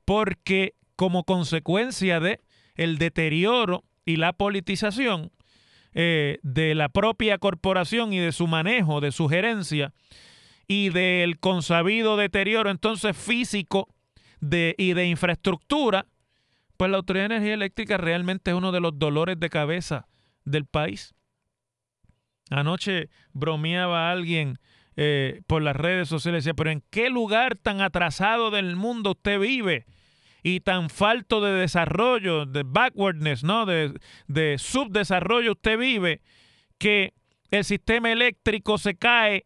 porque 0.05 0.75
como 0.97 1.25
consecuencia 1.25 2.21
de 2.21 2.41
el 2.75 2.99
deterioro 2.99 3.85
y 4.05 4.17
la 4.17 4.33
politización 4.33 5.31
eh, 5.95 6.39
de 6.43 6.75
la 6.75 6.89
propia 6.89 7.39
corporación 7.39 8.13
y 8.13 8.19
de 8.19 8.33
su 8.33 8.47
manejo, 8.47 9.01
de 9.01 9.13
su 9.13 9.29
gerencia 9.29 9.93
y 10.67 10.89
del 10.89 11.39
consabido 11.39 12.17
deterioro 12.17 12.71
entonces 12.71 13.17
físico 13.17 13.89
de, 14.41 14.75
y 14.79 14.95
de 14.95 15.07
infraestructura, 15.07 16.07
pues 16.83 16.91
la 16.91 16.97
Autoridad 16.97 17.29
de 17.29 17.37
Energía 17.37 17.55
Eléctrica 17.55 17.97
realmente 17.97 18.51
es 18.51 18.57
uno 18.57 18.73
de 18.73 18.81
los 18.81 18.99
dolores 18.99 19.39
de 19.39 19.51
cabeza 19.51 20.09
del 20.45 20.67
país. 20.67 21.15
Anoche 22.51 23.09
bromeaba 23.33 24.11
alguien 24.11 24.59
eh, 24.97 25.43
por 25.47 25.63
las 25.63 25.77
redes 25.77 26.09
sociales, 26.09 26.43
decía, 26.43 26.55
pero 26.55 26.73
¿en 26.73 26.83
qué 26.91 27.09
lugar 27.09 27.55
tan 27.55 27.81
atrasado 27.81 28.51
del 28.51 28.75
mundo 28.75 29.13
usted 29.13 29.39
vive? 29.39 29.87
Y 30.43 30.59
tan 30.59 30.91
falto 30.91 31.41
de 31.41 31.53
desarrollo, 31.53 32.47
de 32.47 32.65
backwardness, 32.65 33.45
¿no? 33.45 33.65
De, 33.65 33.95
de 34.27 34.59
subdesarrollo 34.59 35.53
usted 35.53 35.79
vive, 35.79 36.21
que 36.79 37.15
el 37.53 37.63
sistema 37.63 38.11
eléctrico 38.11 38.77
se 38.77 38.97
cae 38.97 39.45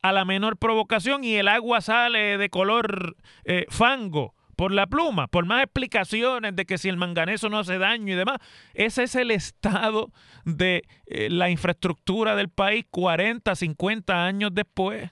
a 0.00 0.12
la 0.12 0.24
menor 0.24 0.58
provocación 0.58 1.24
y 1.24 1.34
el 1.34 1.48
agua 1.48 1.80
sale 1.80 2.38
de 2.38 2.50
color 2.50 3.16
eh, 3.46 3.66
fango 3.68 4.36
por 4.56 4.72
la 4.72 4.86
pluma, 4.86 5.28
por 5.28 5.46
más 5.46 5.62
explicaciones 5.62 6.54
de 6.54 6.66
que 6.66 6.78
si 6.78 6.88
el 6.88 6.96
manganeso 6.96 7.48
no 7.48 7.58
hace 7.58 7.78
daño 7.78 8.12
y 8.12 8.16
demás. 8.16 8.38
Ese 8.74 9.04
es 9.04 9.14
el 9.14 9.30
estado 9.30 10.12
de 10.44 10.82
eh, 11.06 11.28
la 11.30 11.50
infraestructura 11.50 12.36
del 12.36 12.48
país 12.48 12.84
40, 12.90 13.54
50 13.54 14.24
años 14.24 14.50
después 14.52 15.10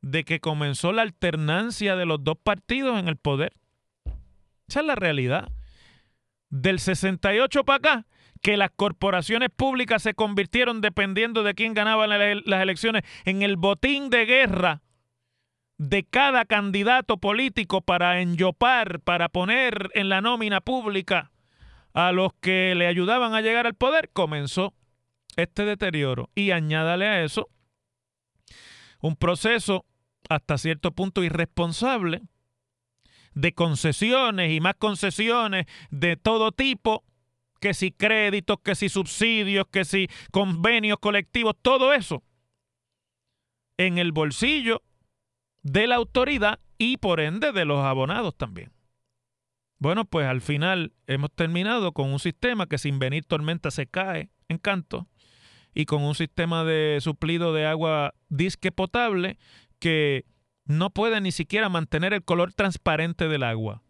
de 0.00 0.24
que 0.24 0.40
comenzó 0.40 0.92
la 0.92 1.02
alternancia 1.02 1.96
de 1.96 2.06
los 2.06 2.22
dos 2.22 2.36
partidos 2.42 2.98
en 2.98 3.08
el 3.08 3.16
poder. 3.16 3.52
Esa 4.68 4.80
es 4.80 4.86
la 4.86 4.94
realidad. 4.94 5.50
Del 6.50 6.78
68 6.78 7.64
para 7.64 7.76
acá, 7.76 8.06
que 8.42 8.56
las 8.56 8.70
corporaciones 8.70 9.50
públicas 9.54 10.02
se 10.02 10.14
convirtieron, 10.14 10.80
dependiendo 10.80 11.42
de 11.42 11.54
quién 11.54 11.74
ganaba 11.74 12.06
las 12.06 12.62
elecciones, 12.62 13.02
en 13.24 13.42
el 13.42 13.56
botín 13.56 14.10
de 14.10 14.24
guerra 14.24 14.82
de 15.78 16.04
cada 16.04 16.44
candidato 16.44 17.18
político 17.18 17.80
para 17.80 18.20
enyopar, 18.20 19.00
para 19.00 19.28
poner 19.28 19.90
en 19.94 20.08
la 20.08 20.20
nómina 20.20 20.60
pública 20.60 21.30
a 21.94 22.12
los 22.12 22.32
que 22.40 22.74
le 22.76 22.86
ayudaban 22.86 23.34
a 23.34 23.40
llegar 23.40 23.66
al 23.66 23.74
poder, 23.74 24.10
comenzó 24.12 24.74
este 25.36 25.64
deterioro. 25.64 26.30
Y 26.34 26.50
añádale 26.50 27.06
a 27.06 27.24
eso 27.24 27.48
un 29.00 29.16
proceso 29.16 29.86
hasta 30.28 30.58
cierto 30.58 30.90
punto 30.92 31.22
irresponsable 31.22 32.22
de 33.34 33.52
concesiones 33.52 34.52
y 34.52 34.60
más 34.60 34.74
concesiones 34.74 35.66
de 35.90 36.16
todo 36.16 36.50
tipo, 36.50 37.04
que 37.60 37.72
si 37.72 37.92
créditos, 37.92 38.58
que 38.64 38.74
si 38.74 38.88
subsidios, 38.88 39.66
que 39.70 39.84
si 39.84 40.08
convenios 40.32 40.98
colectivos, 40.98 41.54
todo 41.62 41.92
eso 41.92 42.24
en 43.76 43.98
el 43.98 44.10
bolsillo 44.10 44.82
de 45.62 45.86
la 45.86 45.96
autoridad 45.96 46.60
y 46.78 46.96
por 46.96 47.20
ende 47.20 47.52
de 47.52 47.64
los 47.64 47.84
abonados 47.84 48.36
también. 48.36 48.72
Bueno, 49.78 50.04
pues 50.04 50.26
al 50.26 50.40
final 50.40 50.92
hemos 51.06 51.30
terminado 51.32 51.92
con 51.92 52.12
un 52.12 52.18
sistema 52.18 52.66
que 52.66 52.78
sin 52.78 52.98
venir 52.98 53.24
tormenta 53.24 53.70
se 53.70 53.86
cae 53.86 54.30
en 54.48 54.58
canto 54.58 55.08
y 55.74 55.84
con 55.84 56.02
un 56.02 56.14
sistema 56.14 56.64
de 56.64 56.98
suplido 57.00 57.52
de 57.52 57.66
agua 57.66 58.14
disque 58.28 58.72
potable 58.72 59.38
que 59.78 60.24
no 60.64 60.90
puede 60.90 61.20
ni 61.20 61.32
siquiera 61.32 61.68
mantener 61.68 62.12
el 62.12 62.24
color 62.24 62.52
transparente 62.52 63.28
del 63.28 63.44
agua. 63.44 63.82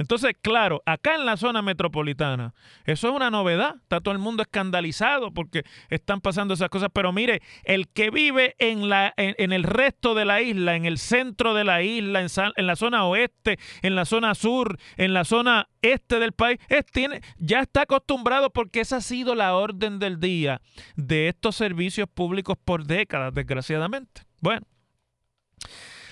Entonces, 0.00 0.32
claro, 0.40 0.82
acá 0.86 1.14
en 1.14 1.26
la 1.26 1.36
zona 1.36 1.60
metropolitana, 1.60 2.54
eso 2.86 3.08
es 3.08 3.14
una 3.14 3.30
novedad. 3.30 3.74
Está 3.82 4.00
todo 4.00 4.12
el 4.12 4.18
mundo 4.18 4.42
escandalizado 4.42 5.30
porque 5.30 5.62
están 5.90 6.22
pasando 6.22 6.54
esas 6.54 6.70
cosas. 6.70 6.88
Pero 6.90 7.12
mire, 7.12 7.42
el 7.64 7.86
que 7.86 8.08
vive 8.08 8.56
en, 8.58 8.88
la, 8.88 9.12
en, 9.18 9.52
el 9.52 9.62
resto 9.62 10.14
de 10.14 10.24
la 10.24 10.40
isla, 10.40 10.74
en 10.74 10.86
el 10.86 10.96
centro 10.96 11.52
de 11.52 11.64
la 11.64 11.82
isla, 11.82 12.22
en, 12.22 12.28
en, 12.56 12.66
la 12.66 12.76
zona 12.76 13.04
oeste, 13.04 13.58
en 13.82 13.94
la 13.94 14.06
zona 14.06 14.34
sur, 14.34 14.78
en 14.96 15.12
la 15.12 15.24
zona 15.24 15.68
este 15.82 16.18
del 16.18 16.32
país, 16.32 16.58
tiene, 16.92 17.20
ya 17.36 17.60
está 17.60 17.82
acostumbrado 17.82 18.48
porque 18.48 18.80
esa 18.80 18.96
ha 18.96 19.00
sido 19.02 19.34
la 19.34 19.54
orden 19.54 19.98
del 19.98 20.18
día 20.18 20.62
de 20.96 21.28
estos 21.28 21.56
servicios 21.56 22.08
públicos 22.08 22.56
por 22.64 22.86
décadas, 22.86 23.34
desgraciadamente. 23.34 24.22
Bueno. 24.40 24.66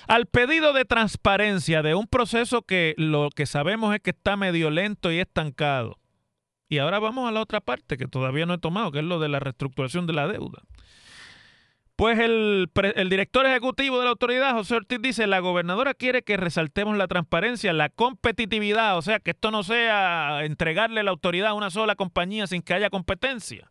Al 0.09 0.25
pedido 0.25 0.73
de 0.73 0.87
transparencia 0.87 1.83
de 1.83 1.95
un 1.95 2.07
proceso 2.07 2.62
que 2.62 2.95
lo 2.97 3.29
que 3.29 3.45
sabemos 3.45 3.95
es 3.95 4.00
que 4.00 4.11
está 4.11 4.38
medio 4.38 4.71
lento 4.71 5.12
y 5.12 5.21
estancado. 5.21 5.99
Y 6.71 6.79
ahora 6.79 6.99
vamos 6.99 7.29
a 7.29 7.33
la 7.33 7.43
otra 7.43 7.61
parte 7.61 7.99
que 7.99 8.07
todavía 8.07 8.47
no 8.47 8.55
he 8.55 8.59
tomado, 8.59 8.91
que 8.91 9.00
es 9.00 9.05
lo 9.05 9.21
de 9.21 9.29
la 9.29 9.38
reestructuración 9.38 10.07
de 10.07 10.15
la 10.15 10.27
deuda. 10.27 10.62
Pues 11.95 12.19
el, 12.21 12.71
director 13.11 13.45
ejecutivo 13.45 13.99
de 13.99 14.05
la 14.05 14.11
autoridad, 14.11 14.55
José 14.55 14.77
Ortiz, 14.77 14.99
dice, 15.03 15.27
la 15.27 15.41
gobernadora 15.41 15.93
quiere 15.93 16.23
que 16.23 16.38
resaltemos 16.38 16.97
la 16.97 17.07
transparencia, 17.07 17.75
la 17.75 17.91
competitividad, 17.91 18.97
o 18.97 19.03
sea, 19.03 19.21
que 19.21 19.33
esto 19.33 19.50
no 19.50 19.62
sea 19.62 20.45
entregarle 20.45 21.03
la 21.03 21.11
autoridad 21.11 21.50
a 21.50 21.55
una 21.55 21.69
sola 21.69 21.97
compañía 21.97 22.47
sin 22.47 22.62
que 22.62 22.73
haya 22.73 22.88
competencia 22.88 23.71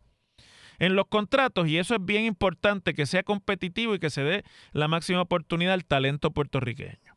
en 0.78 0.96
los 0.96 1.06
contratos 1.06 1.68
y 1.68 1.78
eso 1.78 1.94
es 1.94 2.04
bien 2.04 2.24
importante 2.24 2.94
que 2.94 3.06
sea 3.06 3.22
competitivo 3.22 3.94
y 3.94 3.98
que 3.98 4.10
se 4.10 4.22
dé 4.22 4.44
la 4.72 4.88
máxima 4.88 5.22
oportunidad 5.22 5.74
al 5.74 5.84
talento 5.84 6.30
puertorriqueño. 6.30 7.16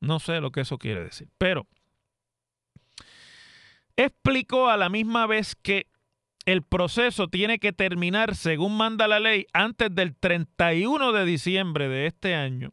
No 0.00 0.20
sé 0.20 0.40
lo 0.40 0.50
que 0.50 0.60
eso 0.60 0.78
quiere 0.78 1.02
decir, 1.02 1.28
pero 1.38 1.66
explicó 3.96 4.68
a 4.68 4.76
la 4.76 4.88
misma 4.88 5.26
vez 5.26 5.56
que 5.56 5.86
el 6.44 6.62
proceso 6.62 7.28
tiene 7.28 7.58
que 7.58 7.72
terminar 7.72 8.36
según 8.36 8.76
manda 8.76 9.08
la 9.08 9.18
ley 9.18 9.46
antes 9.52 9.92
del 9.94 10.14
31 10.14 11.12
de 11.12 11.24
diciembre 11.24 11.88
de 11.88 12.06
este 12.06 12.34
año 12.34 12.72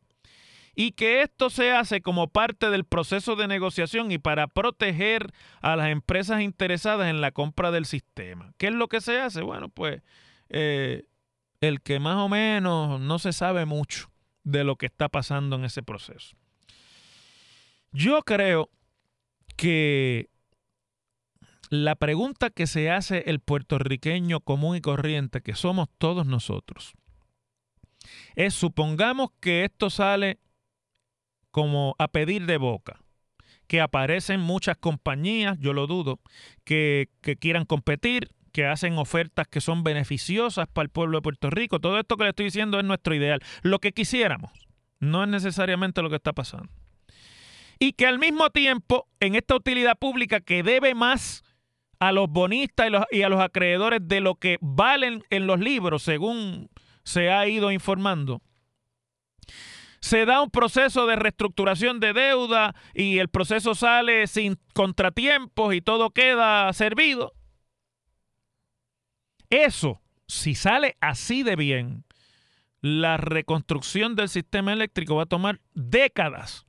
y 0.75 0.93
que 0.93 1.21
esto 1.21 1.49
se 1.49 1.71
hace 1.71 2.01
como 2.01 2.27
parte 2.27 2.69
del 2.69 2.85
proceso 2.85 3.35
de 3.35 3.47
negociación 3.47 4.11
y 4.11 4.17
para 4.17 4.47
proteger 4.47 5.31
a 5.61 5.75
las 5.75 5.89
empresas 5.89 6.41
interesadas 6.41 7.09
en 7.09 7.21
la 7.21 7.31
compra 7.31 7.71
del 7.71 7.85
sistema. 7.85 8.53
¿Qué 8.57 8.67
es 8.67 8.73
lo 8.73 8.87
que 8.87 9.01
se 9.01 9.19
hace? 9.19 9.41
Bueno, 9.41 9.69
pues 9.69 10.01
eh, 10.49 11.05
el 11.61 11.81
que 11.81 11.99
más 11.99 12.17
o 12.17 12.29
menos 12.29 12.99
no 12.99 13.19
se 13.19 13.33
sabe 13.33 13.65
mucho 13.65 14.09
de 14.43 14.63
lo 14.63 14.75
que 14.75 14.87
está 14.87 15.09
pasando 15.09 15.55
en 15.55 15.65
ese 15.65 15.83
proceso. 15.83 16.35
Yo 17.91 18.23
creo 18.23 18.69
que 19.55 20.29
la 21.69 21.95
pregunta 21.95 22.49
que 22.49 22.67
se 22.67 22.89
hace 22.89 23.23
el 23.27 23.39
puertorriqueño 23.39 24.41
común 24.41 24.75
y 24.75 24.81
corriente, 24.81 25.41
que 25.41 25.55
somos 25.55 25.87
todos 25.97 26.25
nosotros, 26.25 26.93
es 28.35 28.53
supongamos 28.53 29.29
que 29.39 29.63
esto 29.63 29.89
sale 29.89 30.39
como 31.53 31.95
a 31.99 32.07
pedir 32.07 32.47
de 32.47 32.57
boca, 32.57 32.99
que 33.67 33.79
aparecen 33.79 34.39
muchas 34.39 34.75
compañías, 34.75 35.55
yo 35.59 35.71
lo 35.71 35.85
dudo, 35.85 36.19
que, 36.63 37.09
que 37.21 37.37
quieran 37.37 37.65
competir, 37.65 38.31
que 38.51 38.65
hacen 38.65 38.97
ofertas 38.97 39.47
que 39.47 39.61
son 39.61 39.83
beneficiosas 39.83 40.67
para 40.67 40.85
el 40.85 40.89
pueblo 40.89 41.19
de 41.19 41.21
Puerto 41.21 41.51
Rico. 41.51 41.79
Todo 41.79 41.99
esto 41.99 42.17
que 42.17 42.23
le 42.23 42.31
estoy 42.31 42.45
diciendo 42.45 42.79
es 42.79 42.85
nuestro 42.85 43.13
ideal, 43.13 43.39
lo 43.61 43.77
que 43.77 43.91
quisiéramos. 43.91 44.51
No 44.99 45.23
es 45.23 45.29
necesariamente 45.29 46.01
lo 46.01 46.09
que 46.09 46.15
está 46.15 46.33
pasando. 46.33 46.69
Y 47.77 47.93
que 47.93 48.07
al 48.07 48.17
mismo 48.17 48.49
tiempo, 48.49 49.07
en 49.19 49.35
esta 49.35 49.55
utilidad 49.55 49.99
pública 49.99 50.39
que 50.39 50.63
debe 50.63 50.95
más 50.95 51.43
a 51.99 52.11
los 52.11 52.29
bonistas 52.29 52.89
y, 53.11 53.19
y 53.19 53.21
a 53.21 53.29
los 53.29 53.41
acreedores 53.41 53.99
de 54.03 54.21
lo 54.21 54.35
que 54.35 54.57
valen 54.59 55.23
en 55.29 55.45
los 55.45 55.59
libros, 55.59 56.01
según 56.01 56.71
se 57.03 57.29
ha 57.29 57.47
ido 57.47 57.71
informando, 57.71 58.41
se 60.03 60.25
da 60.25 60.41
un 60.41 60.49
proceso 60.51 61.05
de 61.07 61.15
reestructuración 61.15 62.01
de 62.01 62.11
deuda 62.11 62.75
y 62.93 63.19
el 63.19 63.29
proceso 63.29 63.73
sale 63.73 64.27
sin 64.27 64.57
contratiempos 64.73 65.73
y 65.73 65.79
todo 65.79 66.09
queda 66.09 66.73
servido. 66.73 67.31
Eso, 69.49 70.01
si 70.27 70.55
sale 70.55 70.97
así 70.99 71.41
de 71.43 71.55
bien, 71.55 72.03
la 72.81 73.15
reconstrucción 73.15 74.17
del 74.17 74.27
sistema 74.27 74.73
eléctrico 74.73 75.15
va 75.15 75.23
a 75.23 75.27
tomar 75.27 75.61
décadas 75.73 76.65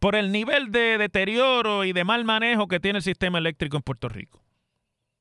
por 0.00 0.16
el 0.16 0.32
nivel 0.32 0.72
de 0.72 0.98
deterioro 0.98 1.84
y 1.84 1.92
de 1.92 2.02
mal 2.02 2.24
manejo 2.24 2.66
que 2.66 2.80
tiene 2.80 2.96
el 2.98 3.04
sistema 3.04 3.38
eléctrico 3.38 3.76
en 3.76 3.84
Puerto 3.84 4.08
Rico. 4.08 4.42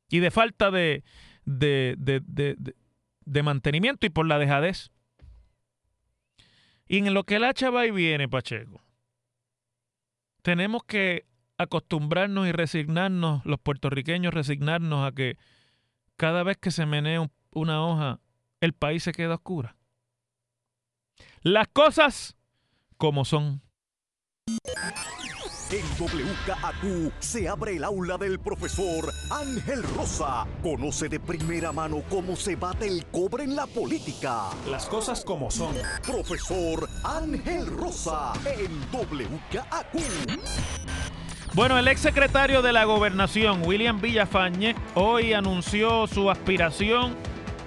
Y 0.09 0.17
de 0.17 0.31
falta 0.31 0.71
de, 0.71 1.03
de, 1.45 1.93
de- 1.99 2.23
de- 2.25 3.43
mantenimiento 3.43 4.07
y 4.07 4.09
por 4.09 4.25
la 4.25 4.39
dejadez. 4.39 4.89
Y 6.87 6.99
en 6.99 7.13
lo 7.13 7.23
que 7.23 7.37
el 7.37 7.43
hacha 7.43 7.69
va 7.69 7.85
y 7.85 7.91
viene, 7.91 8.29
Pacheco, 8.29 8.81
tenemos 10.41 10.83
que 10.83 11.25
acostumbrarnos 11.57 12.47
y 12.47 12.51
resignarnos, 12.51 13.45
los 13.45 13.59
puertorriqueños 13.59 14.33
resignarnos 14.33 15.07
a 15.07 15.13
que 15.13 15.37
cada 16.17 16.43
vez 16.43 16.57
que 16.57 16.71
se 16.71 16.85
menea 16.85 17.21
un- 17.21 17.31
una 17.51 17.83
hoja, 17.85 18.19
el 18.61 18.73
país 18.73 19.03
se 19.03 19.13
queda 19.13 19.35
oscura. 19.35 19.75
Las 21.41 21.67
cosas 21.69 22.35
como 22.97 23.25
son. 23.25 23.61
En 25.71 25.83
WKAQ 25.97 27.11
se 27.19 27.49
abre 27.49 27.75
el 27.75 27.83
aula 27.83 28.19
del 28.19 28.37
profesor 28.37 29.11
Ángel 29.31 29.81
Rosa. 29.97 30.45
Conoce 30.61 31.09
de 31.09 31.19
primera 31.19 31.71
mano 31.71 32.03
cómo 32.07 32.35
se 32.35 32.55
bate 32.55 32.87
el 32.87 33.03
cobre 33.07 33.45
en 33.45 33.55
la 33.55 33.65
política. 33.65 34.51
Las 34.69 34.85
cosas 34.85 35.25
como 35.25 35.49
son. 35.49 35.73
Profesor 36.05 36.87
Ángel 37.03 37.65
Rosa 37.65 38.33
en 38.45 38.79
WKAQ. 38.91 40.39
Bueno, 41.55 41.79
el 41.79 41.87
exsecretario 41.87 42.61
de 42.61 42.71
la 42.71 42.83
Gobernación, 42.85 43.63
William 43.65 43.99
Villafañe, 43.99 44.75
hoy 44.93 45.33
anunció 45.33 46.05
su 46.05 46.29
aspiración 46.29 47.15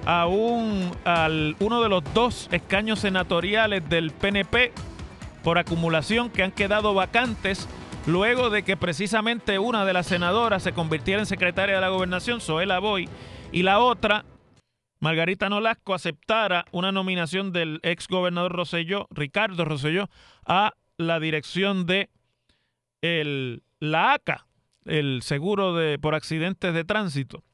a 0.06 0.28
un, 0.28 0.92
al, 1.04 1.56
uno 1.58 1.82
de 1.82 1.88
los 1.88 2.04
dos 2.14 2.48
escaños 2.52 3.00
senatoriales 3.00 3.88
del 3.88 4.12
PNP 4.12 4.72
por 5.42 5.58
acumulación 5.58 6.30
que 6.30 6.42
han 6.42 6.52
quedado 6.52 6.94
vacantes 6.94 7.66
luego 8.08 8.48
de 8.50 8.62
que 8.62 8.76
precisamente 8.76 9.58
una 9.58 9.84
de 9.84 9.92
las 9.92 10.06
senadoras 10.06 10.62
se 10.62 10.72
convirtiera 10.72 11.20
en 11.20 11.26
secretaria 11.26 11.74
de 11.76 11.80
la 11.80 11.90
Gobernación, 11.90 12.40
Zoela 12.40 12.78
Boy, 12.78 13.08
y 13.52 13.62
la 13.62 13.78
otra, 13.80 14.24
Margarita 15.00 15.48
Nolasco, 15.48 15.94
aceptara 15.94 16.64
una 16.72 16.90
nominación 16.90 17.52
del 17.52 17.80
ex 17.82 18.08
gobernador 18.08 18.52
Rosselló, 18.52 19.06
Ricardo 19.10 19.64
Rosselló, 19.64 20.08
a 20.46 20.72
la 20.96 21.20
dirección 21.20 21.86
de 21.86 22.08
la 23.02 24.12
ACA, 24.14 24.46
el 24.86 25.20
seguro 25.22 25.74
de, 25.76 25.98
por 25.98 26.14
accidentes 26.14 26.72
de 26.74 26.84
tránsito. 26.84 27.44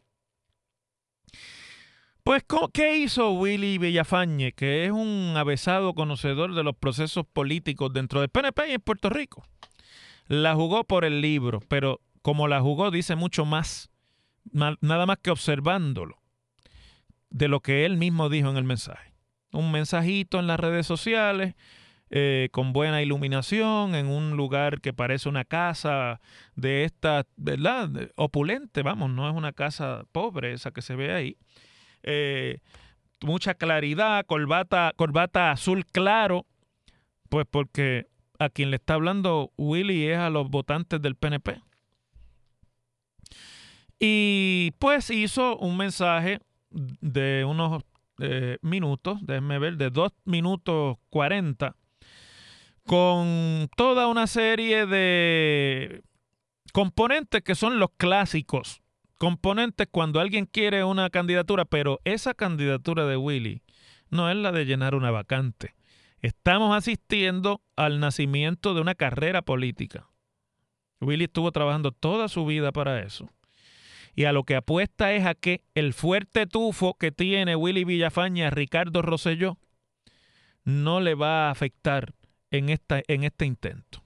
Pues, 2.23 2.43
¿cómo- 2.47 2.69
¿qué 2.69 2.97
hizo 2.97 3.33
Willy 3.33 3.77
Villafañe, 3.77 4.53
que 4.53 4.87
es 4.87 4.91
un 4.93 5.35
avesado 5.37 5.93
conocedor 5.95 6.55
de 6.55 6.63
los 6.63 6.75
procesos 6.75 7.27
políticos 7.31 7.93
dentro 7.93 8.21
del 8.21 8.31
PNP 8.31 8.69
y 8.71 8.73
en 8.75 8.81
Puerto 8.81 9.11
Rico? 9.11 9.45
La 10.27 10.55
jugó 10.55 10.85
por 10.85 11.05
el 11.05 11.21
libro, 11.21 11.61
pero 11.69 12.01
como 12.23 12.49
la 12.49 12.61
jugó 12.61 12.91
dice 12.91 13.17
mucho 13.17 13.45
más, 13.45 13.91
nada 14.53 15.07
más 15.07 15.19
que 15.19 15.31
observándolo, 15.31 16.23
de 17.31 17.49
lo 17.49 17.61
que 17.61 17.85
él 17.85 17.97
mismo 17.97 18.29
dijo 18.29 18.49
en 18.49 18.57
el 18.57 18.65
mensaje. 18.65 19.13
Un 19.53 19.71
mensajito 19.71 20.39
en 20.41 20.47
las 20.47 20.59
redes 20.59 20.87
sociales, 20.87 21.55
eh, 22.11 22.49
con 22.53 22.73
buena 22.73 23.03
iluminación, 23.03 23.95
en 23.95 24.07
un 24.07 24.37
lugar 24.37 24.81
que 24.81 24.93
parece 24.93 25.29
una 25.29 25.45
casa 25.45 26.21
de 26.55 26.85
esta, 26.85 27.27
¿verdad? 27.37 27.91
Opulente, 28.17 28.83
vamos, 28.83 29.11
no 29.11 29.29
es 29.29 29.35
una 29.35 29.53
casa 29.53 30.05
pobre 30.13 30.53
esa 30.53 30.71
que 30.71 30.83
se 30.83 30.95
ve 30.97 31.13
ahí. 31.13 31.37
Eh, 32.03 32.59
mucha 33.21 33.55
claridad, 33.55 34.25
corbata, 34.27 34.93
corbata 34.97 35.51
azul 35.51 35.85
claro, 35.87 36.47
pues 37.29 37.47
porque 37.51 38.07
a 38.39 38.49
quien 38.49 38.71
le 38.71 38.77
está 38.77 38.95
hablando 38.95 39.53
Willy 39.57 40.07
es 40.07 40.19
a 40.19 40.31
los 40.31 40.49
votantes 40.49 41.01
del 41.01 41.17
PNP. 41.17 41.61
Y 43.99 44.73
pues 44.79 45.11
hizo 45.11 45.57
un 45.57 45.77
mensaje 45.77 46.41
de 46.71 47.45
unos 47.45 47.83
eh, 48.19 48.59
minutos, 48.63 49.19
déjenme 49.23 49.59
ver, 49.59 49.77
de 49.77 49.91
dos 49.91 50.13
minutos 50.25 50.99
40, 51.11 51.77
con 52.85 53.69
toda 53.77 54.07
una 54.09 54.27
serie 54.27 54.87
de 54.87 56.03
componentes 56.73 57.43
que 57.43 57.55
son 57.55 57.79
los 57.79 57.91
clásicos. 57.97 58.83
Componentes 59.19 59.87
cuando 59.91 60.21
alguien 60.21 60.45
quiere 60.45 60.85
una 60.85 61.09
candidatura, 61.09 61.65
pero 61.65 62.01
esa 62.05 62.35
candidatura 62.35 63.07
de 63.07 63.17
Willy 63.17 63.63
no 64.11 64.29
es 64.31 64.37
la 64.37 64.53
de 64.53 64.67
llenar 64.67 64.95
una 64.95 65.11
vacante. 65.11 65.75
Estamos 66.25 66.75
asistiendo 66.75 67.61
al 67.77 68.01
nacimiento 68.01 68.73
de 68.73 68.81
una 68.81 68.95
carrera 68.95 69.43
política. 69.43 70.09
Willy 71.03 71.25
estuvo 71.25 71.53
trabajando 71.53 71.93
toda 71.93 72.29
su 72.29 72.47
vida 72.47 72.73
para 72.73 73.03
eso. 73.03 73.29
Y 74.15 74.25
a 74.25 74.33
lo 74.33 74.45
que 74.45 74.57
apuesta 74.57 75.13
es 75.13 75.27
a 75.27 75.35
que 75.35 75.65
el 75.75 75.93
fuerte 75.93 76.47
tufo 76.47 76.95
que 76.95 77.13
tiene 77.13 77.57
Willy 77.57 77.85
Villafaña 77.85 78.49
Ricardo 78.49 79.03
Rosselló 79.03 79.59
no 80.65 81.03
le 81.03 81.15
va 81.15 81.49
a 81.49 81.51
afectar 81.51 82.15
en, 82.51 82.71
esta, 82.71 83.03
en 83.07 83.25
este 83.25 83.45
intento. 83.45 84.03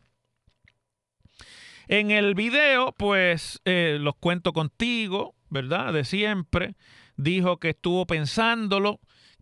En 1.86 2.10
el 2.10 2.34
video, 2.34 2.96
pues 2.98 3.60
eh, 3.64 3.98
los 4.00 4.16
cuento 4.16 4.52
contigo, 4.52 5.36
¿verdad? 5.50 5.92
De 5.92 6.02
siempre. 6.02 6.74
Dijo 7.16 7.58
que 7.58 7.68
estuvo 7.68 8.08
pensándolo, 8.08 8.98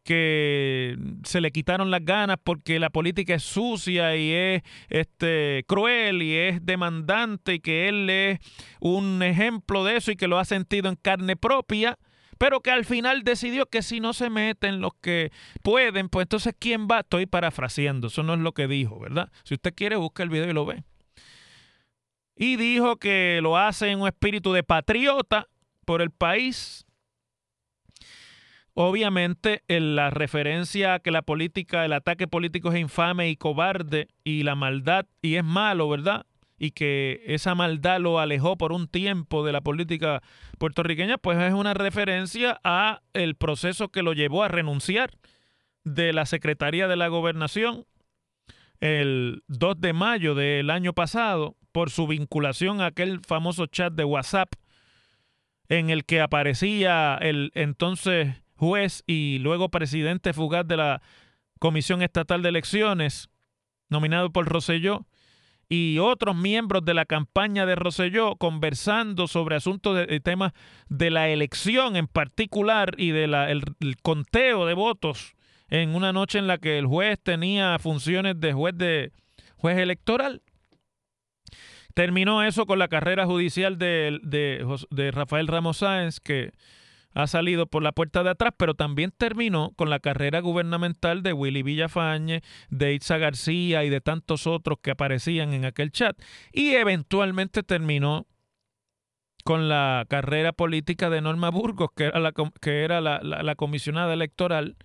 que 0.07 0.97
se 1.25 1.40
le 1.40 1.51
quitaron 1.51 1.90
las 1.90 2.05
ganas 2.05 2.37
porque 2.42 2.79
la 2.79 2.90
política 2.90 3.35
es 3.35 3.42
sucia 3.42 4.16
y 4.16 4.31
es 4.31 4.62
este, 4.88 5.64
cruel 5.66 6.23
y 6.23 6.37
es 6.37 6.64
demandante 6.64 7.55
y 7.55 7.61
que 7.61 7.88
él 7.88 8.09
es 8.09 8.38
un 8.79 9.21
ejemplo 9.25 9.83
de 9.83 9.97
eso 9.97 10.12
y 10.12 10.16
que 10.16 10.29
lo 10.29 10.38
ha 10.38 10.45
sentido 10.45 10.88
en 10.88 10.95
carne 10.95 11.35
propia, 11.35 11.99
pero 12.38 12.61
que 12.61 12.71
al 12.71 12.85
final 12.85 13.25
decidió 13.25 13.66
que 13.66 13.83
si 13.83 13.99
no 13.99 14.12
se 14.12 14.31
meten 14.31 14.81
los 14.81 14.92
que 14.95 15.33
pueden, 15.64 16.09
pues 16.09 16.27
entonces 16.27 16.55
¿quién 16.57 16.87
va? 16.87 17.01
Estoy 17.01 17.27
parafraseando, 17.27 18.07
eso 18.07 18.23
no 18.23 18.35
es 18.35 18.40
lo 18.40 18.53
que 18.53 18.69
dijo, 18.69 19.01
¿verdad? 19.01 19.33
Si 19.42 19.55
usted 19.55 19.75
quiere, 19.75 19.97
busca 19.97 20.23
el 20.23 20.31
video 20.31 20.49
y 20.49 20.53
lo 20.53 20.66
ve. 20.66 20.85
Y 22.37 22.55
dijo 22.55 22.97
que 22.97 23.40
lo 23.42 23.59
hace 23.59 23.90
en 23.90 24.03
un 24.03 24.07
espíritu 24.07 24.53
de 24.53 24.62
patriota 24.62 25.49
por 25.85 26.01
el 26.01 26.12
país, 26.12 26.86
Obviamente, 28.78 29.62
en 29.68 29.96
la 29.96 30.10
referencia 30.10 30.92
a 30.92 30.98
que 30.98 31.10
la 31.10 31.22
política, 31.22 31.86
el 31.86 31.94
ataque 31.94 32.28
político 32.28 32.70
es 32.70 32.78
infame 32.78 33.30
y 33.30 33.36
cobarde 33.36 34.08
y 34.22 34.42
la 34.42 34.54
maldad, 34.54 35.06
y 35.22 35.36
es 35.36 35.44
malo, 35.44 35.88
¿verdad? 35.88 36.26
Y 36.58 36.72
que 36.72 37.22
esa 37.24 37.54
maldad 37.54 38.00
lo 38.00 38.20
alejó 38.20 38.58
por 38.58 38.72
un 38.72 38.86
tiempo 38.86 39.46
de 39.46 39.52
la 39.52 39.62
política 39.62 40.22
puertorriqueña, 40.58 41.16
pues 41.16 41.38
es 41.38 41.54
una 41.54 41.72
referencia 41.72 42.60
a 42.64 43.00
el 43.14 43.34
proceso 43.34 43.88
que 43.88 44.02
lo 44.02 44.12
llevó 44.12 44.42
a 44.42 44.48
renunciar 44.48 45.10
de 45.84 46.12
la 46.12 46.26
Secretaría 46.26 46.86
de 46.86 46.96
la 46.96 47.08
Gobernación 47.08 47.86
el 48.80 49.42
2 49.48 49.80
de 49.80 49.94
mayo 49.94 50.34
del 50.34 50.68
año 50.68 50.92
pasado 50.92 51.56
por 51.72 51.88
su 51.88 52.06
vinculación 52.06 52.82
a 52.82 52.86
aquel 52.86 53.20
famoso 53.20 53.64
chat 53.64 53.94
de 53.94 54.04
WhatsApp 54.04 54.52
en 55.70 55.88
el 55.88 56.04
que 56.04 56.20
aparecía 56.20 57.16
el 57.22 57.52
entonces 57.54 58.42
juez 58.57 59.03
y 59.07 59.38
luego 59.38 59.71
presidente 59.71 60.33
fugaz 60.33 60.66
de 60.66 60.77
la 60.77 61.03
Comisión 61.59 62.03
Estatal 62.03 62.42
de 62.42 62.51
Elecciones, 62.51 63.31
nominado 63.88 64.31
por 64.31 64.47
Rosselló, 64.47 65.07
y 65.69 65.99
otros 65.99 66.37
miembros 66.37 66.85
de 66.85 66.95
la 66.95 67.07
campaña 67.07 67.66
de 67.66 67.75
Rosselló 67.75 68.37
conversando 68.37 69.27
sobre 69.27 69.57
asuntos 69.57 69.97
de, 69.97 70.21
temas 70.21 70.53
de 70.88 71.11
la 71.11 71.29
elección 71.29 71.97
en 71.97 72.07
particular 72.07 72.95
y 72.99 73.11
del 73.11 73.33
de 73.33 73.95
conteo 74.03 74.66
de 74.66 74.75
votos 74.75 75.35
en 75.69 75.97
una 75.97 76.12
noche 76.12 76.38
en 76.38 76.47
la 76.47 76.59
que 76.59 76.79
el 76.79 76.87
juez 76.87 77.19
tenía 77.21 77.79
funciones 77.81 78.38
de 78.38 78.53
juez 78.53 78.77
de 78.77 79.12
juez 79.57 79.79
electoral. 79.79 80.42
Terminó 81.95 82.45
eso 82.45 82.66
con 82.66 82.79
la 82.79 82.88
carrera 82.88 83.27
judicial 83.27 83.79
de, 83.79 84.21
de 84.23 85.11
Rafael 85.11 85.49
Ramos 85.49 85.79
Sáenz, 85.79 86.21
que 86.21 86.53
ha 87.16 87.26
salido 87.26 87.66
por 87.66 87.83
la 87.83 87.92
puerta 87.92 88.22
de 88.22 88.31
atrás, 88.31 88.52
pero 88.59 88.74
también 88.74 89.11
terminó 89.11 89.72
con 89.74 89.88
la 89.88 90.00
carrera 90.00 90.40
gubernamental 90.40 91.22
de 91.22 91.33
Willy 91.33 91.62
Villafañe, 91.62 92.42
de 92.68 92.92
Itza 92.92 93.16
García 93.16 93.85
y 93.85 93.88
de 93.88 94.02
tantos 94.02 94.46
otros 94.46 94.79
que 94.83 94.90
aparecían 94.90 95.55
en 95.55 95.64
aquel 95.64 95.90
chat. 95.92 96.20
Y 96.52 96.74
eventualmente 96.74 97.62
terminó 97.62 98.26
con 99.44 99.70
la 99.70 100.05
carrera 100.11 100.52
política 100.52 101.09
de 101.09 101.22
Norma 101.22 101.50
Burgos, 101.50 101.88
que 101.96 102.05
era 102.05 102.20
la, 102.20 102.35
que 102.61 102.85
era 102.85 103.00
la, 103.00 103.55
comisionada 103.55 104.12
electoral, 104.12 104.76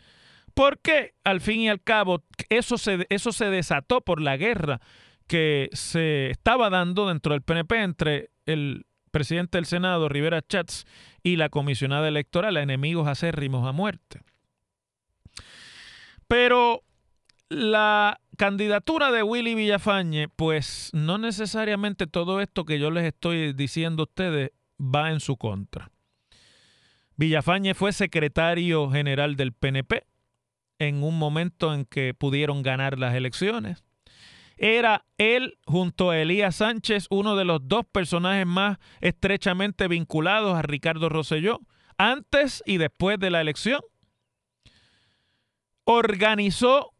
porque 0.53 1.15
al 1.25 1.41
fin 1.41 1.59
y 1.59 1.69
al 1.69 1.81
cabo 1.81 2.23
eso 2.47 2.77
se, 2.77 3.07
eso 3.09 3.33
se 3.33 3.49
desató 3.49 3.99
por 3.99 4.21
la 4.21 4.37
guerra 4.37 4.79
que 5.27 5.69
se 5.73 6.29
estaba 6.29 6.69
dando 6.69 7.09
dentro 7.09 7.33
del 7.33 7.41
PNP 7.41 7.83
entre 7.83 8.29
el 8.45 8.85
presidente 9.11 9.57
del 9.57 9.65
Senado, 9.65 10.09
Rivera 10.09 10.41
Chats, 10.41 10.85
y 11.23 11.35
la 11.35 11.49
comisionada 11.49 12.07
electoral, 12.07 12.57
a 12.57 12.63
enemigos 12.63 13.07
acérrimos 13.07 13.67
a 13.67 13.71
muerte. 13.71 14.21
Pero 16.27 16.83
la 17.49 18.21
candidatura 18.37 19.11
de 19.11 19.23
Willy 19.23 19.55
Villafañe, 19.55 20.29
pues 20.29 20.89
no 20.93 21.17
necesariamente 21.17 22.07
todo 22.07 22.39
esto 22.39 22.63
que 22.63 22.79
yo 22.79 22.89
les 22.89 23.03
estoy 23.03 23.53
diciendo 23.53 24.03
a 24.03 24.05
ustedes 24.05 24.51
va 24.79 25.11
en 25.11 25.19
su 25.19 25.35
contra. 25.35 25.91
Villafañe 27.17 27.73
fue 27.73 27.91
secretario 27.91 28.89
general 28.89 29.35
del 29.35 29.51
PNP 29.51 30.05
en 30.79 31.03
un 31.03 31.19
momento 31.19 31.73
en 31.73 31.85
que 31.85 32.13
pudieron 32.13 32.63
ganar 32.63 32.97
las 32.97 33.13
elecciones. 33.13 33.83
Era 34.63 35.05
él, 35.17 35.57
junto 35.65 36.11
a 36.11 36.19
Elías 36.19 36.57
Sánchez, 36.57 37.07
uno 37.09 37.35
de 37.35 37.45
los 37.45 37.67
dos 37.67 37.83
personajes 37.91 38.45
más 38.45 38.77
estrechamente 38.99 39.87
vinculados 39.87 40.55
a 40.55 40.61
Ricardo 40.61 41.09
Rosselló, 41.09 41.61
antes 41.97 42.61
y 42.67 42.77
después 42.77 43.17
de 43.17 43.31
la 43.31 43.41
elección. 43.41 43.81
Organizó 45.83 46.93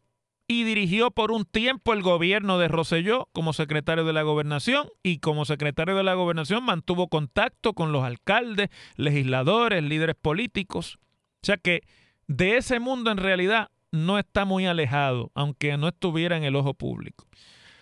y 0.48 0.64
dirigió 0.64 1.12
por 1.12 1.30
un 1.30 1.44
tiempo 1.44 1.92
el 1.92 2.02
gobierno 2.02 2.58
de 2.58 2.66
Rosselló 2.66 3.28
como 3.32 3.52
secretario 3.52 4.04
de 4.04 4.12
la 4.12 4.22
gobernación 4.22 4.88
y 5.04 5.18
como 5.18 5.44
secretario 5.44 5.94
de 5.94 6.02
la 6.02 6.14
gobernación 6.14 6.64
mantuvo 6.64 7.06
contacto 7.06 7.74
con 7.74 7.92
los 7.92 8.02
alcaldes, 8.02 8.70
legisladores, 8.96 9.84
líderes 9.84 10.16
políticos. 10.20 10.98
O 11.42 11.46
sea 11.46 11.58
que 11.58 11.82
de 12.26 12.56
ese 12.56 12.80
mundo 12.80 13.12
en 13.12 13.18
realidad 13.18 13.68
no 13.92 14.18
está 14.18 14.44
muy 14.44 14.66
alejado, 14.66 15.30
aunque 15.34 15.76
no 15.76 15.88
estuviera 15.88 16.36
en 16.36 16.44
el 16.44 16.56
ojo 16.56 16.74
público. 16.74 17.26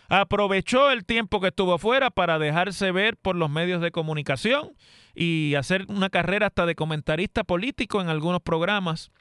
Aprovechó 0.08 0.90
el 0.90 1.06
tiempo 1.06 1.40
que 1.40 1.48
estuvo 1.48 1.74
afuera 1.74 2.10
para 2.10 2.40
dejarse 2.40 2.90
ver 2.90 3.16
por 3.16 3.36
los 3.36 3.48
medios 3.48 3.80
de 3.80 3.92
comunicación 3.92 4.72
y 5.14 5.54
hacer 5.54 5.86
una 5.88 6.10
carrera 6.10 6.48
hasta 6.48 6.66
de 6.66 6.74
comentarista 6.74 7.44
político 7.44 8.00
en 8.00 8.08
algunos 8.08 8.42
programas. 8.42 9.12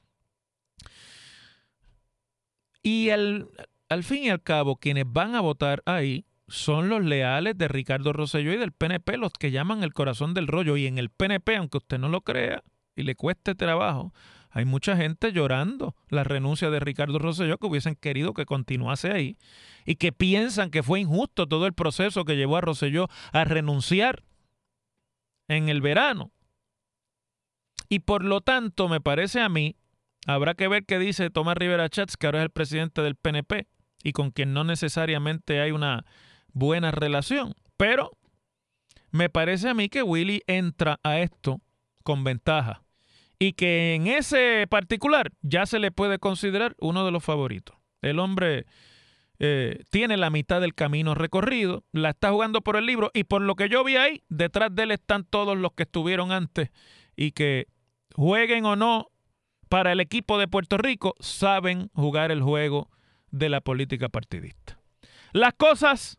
Y 2.82 3.12
al, 3.12 3.50
al 3.88 4.04
fin 4.04 4.24
y 4.24 4.30
al 4.32 4.42
cabo, 4.42 4.78
quienes 4.78 5.06
van 5.08 5.36
a 5.36 5.42
votar 5.42 5.84
ahí 5.86 6.26
son 6.48 6.90
los 6.90 7.04
leales 7.04 7.56
de 7.56 7.68
Ricardo 7.68 8.12
Rosselló 8.12 8.52
y 8.52 8.58
del 8.58 8.72
PNP, 8.72 9.18
los 9.18 9.32
que 9.32 9.52
llaman 9.52 9.84
el 9.84 9.94
corazón 9.94 10.34
del 10.34 10.48
rollo. 10.48 10.76
Y 10.76 10.88
en 10.88 10.98
el 10.98 11.12
PNP, 11.12 11.56
aunque 11.58 11.78
usted 11.78 12.00
no 12.00 12.10
lo 12.10 12.22
crea 12.22 12.64
y 12.96 13.04
le 13.04 13.16
cueste 13.16 13.54
trabajo, 13.54 14.12
hay 14.52 14.66
mucha 14.66 14.98
gente 14.98 15.32
llorando 15.32 15.96
la 16.10 16.24
renuncia 16.24 16.70
de 16.70 16.80
Ricardo 16.80 17.20
Rosselló 17.20 17.58
que 17.58 17.68
hubiesen 17.68 17.96
querido 17.96 18.34
que 18.34 18.46
continuase 18.46 19.12
ahí 19.12 19.38
y 19.86 19.96
que 19.96 20.12
piensan 20.12 20.72
que 20.72 20.82
fue 20.82 21.00
injusto 21.00 21.48
todo 21.48 21.68
el 21.68 21.74
proceso 21.74 22.26
que 22.26 22.36
llevó 22.36 22.58
a 22.58 22.62
Rosselló 22.62 23.08
a 23.32 23.44
renunciar 23.44 24.24
en 25.48 25.70
el 25.70 25.82
verano. 25.82 26.32
Y 27.90 28.00
por 28.00 28.24
lo 28.24 28.42
tanto, 28.42 28.88
me 28.88 29.02
parece 29.02 29.42
a 29.42 29.50
mí, 29.50 29.76
habrá 30.26 30.56
que 30.56 30.68
ver 30.68 30.86
qué 30.86 31.00
dice 31.00 31.30
Tomás 31.30 31.58
Rivera 31.58 31.90
Chats, 31.90 32.18
que 32.18 32.28
ahora 32.28 32.40
es 32.40 32.44
el 32.46 32.52
presidente 32.52 33.02
del 33.02 33.16
PNP 33.16 33.68
y 34.04 34.14
con 34.14 34.32
quien 34.32 34.54
no 34.54 34.64
necesariamente 34.64 35.62
hay 35.62 35.72
una 35.72 36.06
buena 36.54 36.92
relación. 36.92 37.54
Pero 37.78 38.12
me 39.12 39.30
parece 39.30 39.70
a 39.70 39.74
mí 39.74 39.90
que 39.90 40.04
Willy 40.04 40.42
entra 40.48 41.00
a 41.04 41.20
esto 41.20 41.62
con 42.04 42.24
ventaja 42.24 42.84
y 43.40 43.54
que 43.54 43.96
en 43.96 44.08
ese 44.08 44.68
particular 44.70 45.32
ya 45.42 45.66
se 45.66 45.80
le 45.80 45.92
puede 45.92 46.20
considerar 46.20 46.76
uno 46.80 47.06
de 47.06 47.12
los 47.12 47.24
favoritos. 47.24 47.78
El 48.02 48.20
hombre 48.20 48.66
eh, 49.40 49.84
tiene 49.90 50.18
la 50.18 50.30
mitad 50.30 50.60
del 50.60 50.76
camino 50.76 51.16
recorrido, 51.16 51.86
la 51.94 52.10
está 52.10 52.32
jugando 52.32 52.62
por 52.62 52.76
el 52.76 52.86
libro 52.86 53.10
y 53.14 53.24
por 53.24 53.42
lo 53.42 53.56
que 53.56 53.70
yo 53.70 53.86
vi 53.86 53.96
ahí, 53.96 54.24
detrás 54.28 54.76
de 54.76 54.84
él 54.84 54.92
están 54.92 55.24
todos 55.24 55.58
los 55.58 55.72
que 55.72 55.84
estuvieron 55.84 56.34
antes 56.34 56.70
y 57.16 57.32
que 57.32 57.68
jueguen 58.14 58.66
o 58.66 58.76
no 58.76 59.08
para 59.70 59.94
el 59.94 60.02
equipo 60.02 60.38
de 60.38 60.50
Puerto 60.50 60.78
Rico, 60.78 61.16
saben 61.20 61.90
jugar 61.94 62.32
el 62.32 62.42
juego 62.42 62.90
de 63.32 63.48
la 63.50 63.62
política 63.62 64.10
partidista. 64.10 64.80
Las 65.32 65.54
cosas 65.54 66.19